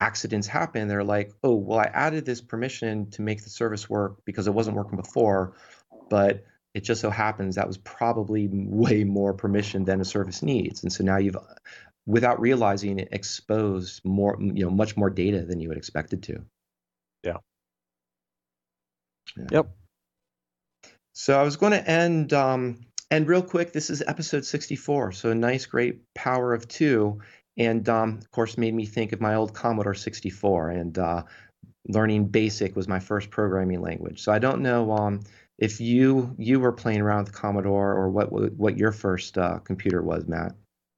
accidents 0.00 0.46
happen. 0.46 0.86
They're 0.86 1.02
like, 1.02 1.32
oh, 1.42 1.56
well, 1.56 1.80
I 1.80 1.90
added 1.92 2.24
this 2.24 2.40
permission 2.40 3.10
to 3.10 3.22
make 3.22 3.42
the 3.42 3.50
service 3.50 3.90
work 3.90 4.24
because 4.24 4.46
it 4.46 4.54
wasn't 4.54 4.76
working 4.76 4.96
before, 4.96 5.56
but 6.08 6.44
it 6.72 6.84
just 6.84 7.00
so 7.00 7.10
happens 7.10 7.56
that 7.56 7.66
was 7.66 7.78
probably 7.78 8.48
way 8.48 9.02
more 9.02 9.34
permission 9.34 9.84
than 9.84 10.00
a 10.00 10.04
service 10.04 10.40
needs. 10.40 10.84
And 10.84 10.92
so 10.92 11.02
now 11.02 11.16
you've 11.16 11.36
without 12.06 12.38
realizing 12.40 13.00
it 13.00 13.08
exposed 13.10 14.04
more, 14.04 14.38
you 14.40 14.64
know, 14.64 14.70
much 14.70 14.96
more 14.96 15.10
data 15.10 15.44
than 15.44 15.58
you 15.58 15.70
had 15.70 15.78
expected 15.78 16.22
to. 16.22 16.44
Yeah. 17.24 17.38
Yeah. 19.36 19.46
Yep. 19.50 19.66
So 21.12 21.40
I 21.40 21.42
was 21.42 21.56
going 21.56 21.72
to 21.72 21.90
end, 21.90 22.32
um, 22.32 22.86
and 23.10 23.28
real 23.28 23.42
quick, 23.42 23.72
this 23.72 23.90
is 23.90 24.02
episode 24.06 24.44
64. 24.44 25.12
So 25.12 25.30
a 25.30 25.34
nice, 25.34 25.66
great 25.66 26.00
power 26.14 26.54
of 26.54 26.66
two. 26.68 27.20
And 27.56 27.88
um, 27.88 28.18
of 28.18 28.30
course, 28.30 28.58
made 28.58 28.74
me 28.74 28.86
think 28.86 29.12
of 29.12 29.20
my 29.20 29.34
old 29.34 29.54
Commodore 29.54 29.94
64. 29.94 30.70
And 30.70 30.98
uh, 30.98 31.22
learning 31.88 32.28
BASIC 32.28 32.74
was 32.74 32.88
my 32.88 32.98
first 33.00 33.30
programming 33.30 33.80
language. 33.80 34.22
So 34.22 34.32
I 34.32 34.38
don't 34.38 34.62
know 34.62 34.92
um, 34.92 35.20
if 35.58 35.80
you 35.80 36.34
you 36.38 36.58
were 36.58 36.72
playing 36.72 37.00
around 37.00 37.24
with 37.24 37.32
Commodore 37.32 37.92
or 37.92 38.10
what 38.10 38.32
what 38.32 38.76
your 38.76 38.92
first 38.92 39.38
uh, 39.38 39.58
computer 39.60 40.02
was, 40.02 40.26
Matt. 40.26 40.52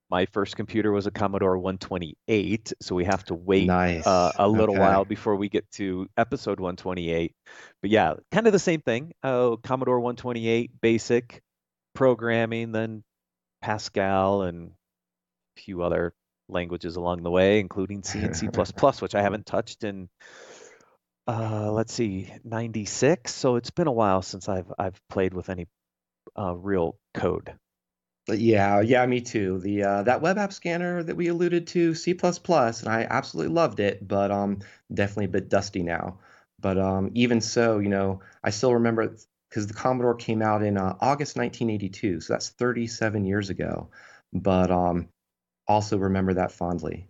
My 0.09 0.27
first 0.27 0.55
computer 0.55 0.93
was 0.93 1.09
a 1.09 1.11
Commodore 1.11 1.59
128, 1.59 2.73
so 2.81 2.95
we 2.95 3.05
have 3.07 3.25
to 3.25 3.35
wait 3.35 3.67
Nice. 3.67 4.07
uh, 4.07 4.31
a 4.39 4.47
little 4.47 4.77
Okay. 4.77 4.81
while 4.81 5.05
before 5.05 5.35
we 5.35 5.49
get 5.49 5.69
to 5.73 6.07
episode 6.17 6.61
128. 6.61 7.35
But 7.83 7.91
yeah, 7.91 8.15
kind 8.31 8.47
of 8.47 8.53
the 8.53 8.61
same 8.61 8.81
thing. 8.83 9.15
Uh, 9.25 9.57
Commodore 9.57 9.99
128, 9.99 10.81
basic 10.81 11.43
programming, 11.97 12.73
than 12.73 13.03
Pascal 13.63 14.43
and 14.43 14.71
a 15.57 15.61
few 15.61 15.83
other 15.83 16.15
languages 16.49 16.97
along 16.97 17.23
the 17.23 17.31
way, 17.31 17.59
including 17.59 18.03
C 18.03 18.21
and 18.21 18.37
C++, 18.37 18.47
which 19.01 19.15
I 19.15 19.23
haven't 19.23 19.47
touched 19.47 19.83
in 19.83 20.09
uh, 21.27 21.73
let's 21.73 21.93
see, 21.93 22.33
96. 22.45 23.35
So 23.35 23.57
it's 23.57 23.71
been 23.71 23.89
a 23.89 23.93
while 23.93 24.23
since 24.23 24.49
I've 24.49 24.73
I've 24.79 25.01
played 25.09 25.35
with 25.35 25.51
any 25.51 25.67
uh, 26.39 26.55
real 26.55 26.99
code. 27.15 27.53
Yeah, 28.29 28.81
yeah, 28.81 29.07
me 29.07 29.21
too. 29.21 29.61
The 29.61 29.83
uh, 29.83 30.03
that 30.05 30.21
web 30.21 30.39
app 30.39 30.53
scanner 30.53 31.03
that 31.03 31.17
we 31.17 31.29
alluded 31.29 31.69
to, 31.69 31.95
C++, 31.95 32.13
and 32.13 32.89
I 32.89 33.07
absolutely 33.09 33.55
loved 33.55 33.81
it, 33.81 34.07
but 34.07 34.31
um, 34.31 34.61
definitely 34.93 35.27
a 35.27 35.29
bit 35.29 35.49
dusty 35.49 35.83
now. 35.83 36.19
But 36.59 36.79
um, 36.79 37.11
even 37.15 37.41
so, 37.41 37.79
you 37.79 37.89
know, 37.89 38.21
I 38.43 38.51
still 38.51 38.75
remember 38.75 39.17
because 39.49 39.67
the 39.67 39.75
Commodore 39.75 40.15
came 40.15 40.43
out 40.43 40.63
in 40.63 40.77
uh, 40.77 40.97
August 41.01 41.37
1982, 41.37 42.21
so 42.21 42.33
that's 42.33 42.51
37 42.51 43.25
years 43.25 43.51
ago. 43.51 43.89
But 44.33 44.71
um, 44.71 45.09
also 45.67 45.99
remember 45.99 46.35
that 46.35 46.53
fondly. 46.53 47.09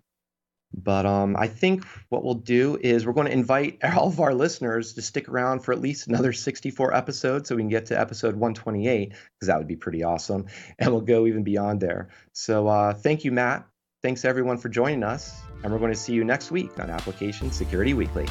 But 0.73 1.07
um, 1.07 1.37
I 1.37 1.47
think 1.47 1.85
what 2.09 2.23
we'll 2.25 2.35
do 2.35 2.79
is 2.81 3.07
we're 3.07 3.13
going 3.13 3.29
to 3.29 3.33
invite 3.33 3.79
all 3.97 4.09
of 4.09 4.21
our 4.21 4.35
listeners 4.35 4.95
to 4.95 5.03
stick 5.03 5.29
around 5.29 5.61
for 5.61 5.73
at 5.73 5.81
least 5.81 6.09
another 6.09 6.33
64 6.33 6.95
episodes 6.95 7.49
so 7.49 7.57
we 7.57 7.63
can 7.63 7.69
get 7.69 7.87
to 7.87 7.99
episode 7.99 8.35
128, 8.35 9.09
because 9.09 9.47
that 9.47 9.59
would 9.59 9.69
be 9.69 9.77
pretty 9.77 10.05
awesome. 10.05 10.47
And 10.79 10.91
we'll 10.91 11.01
go 11.01 11.27
even 11.27 11.43
beyond 11.43 11.81
there. 11.81 12.09
So 12.33 12.69
uh, 12.69 12.93
thank 12.93 13.25
you, 13.25 13.33
Matt. 13.33 13.67
Thanks 14.03 14.25
everyone 14.25 14.59
for 14.59 14.69
joining 14.69 15.03
us. 15.03 15.41
And 15.63 15.73
we're 15.73 15.79
going 15.79 15.93
to 15.93 15.99
see 15.99 16.13
you 16.13 16.23
next 16.23 16.51
week 16.51 16.79
on 16.79 16.91
Application 16.91 17.51
Security 17.51 17.95
Weekly. 17.95 18.27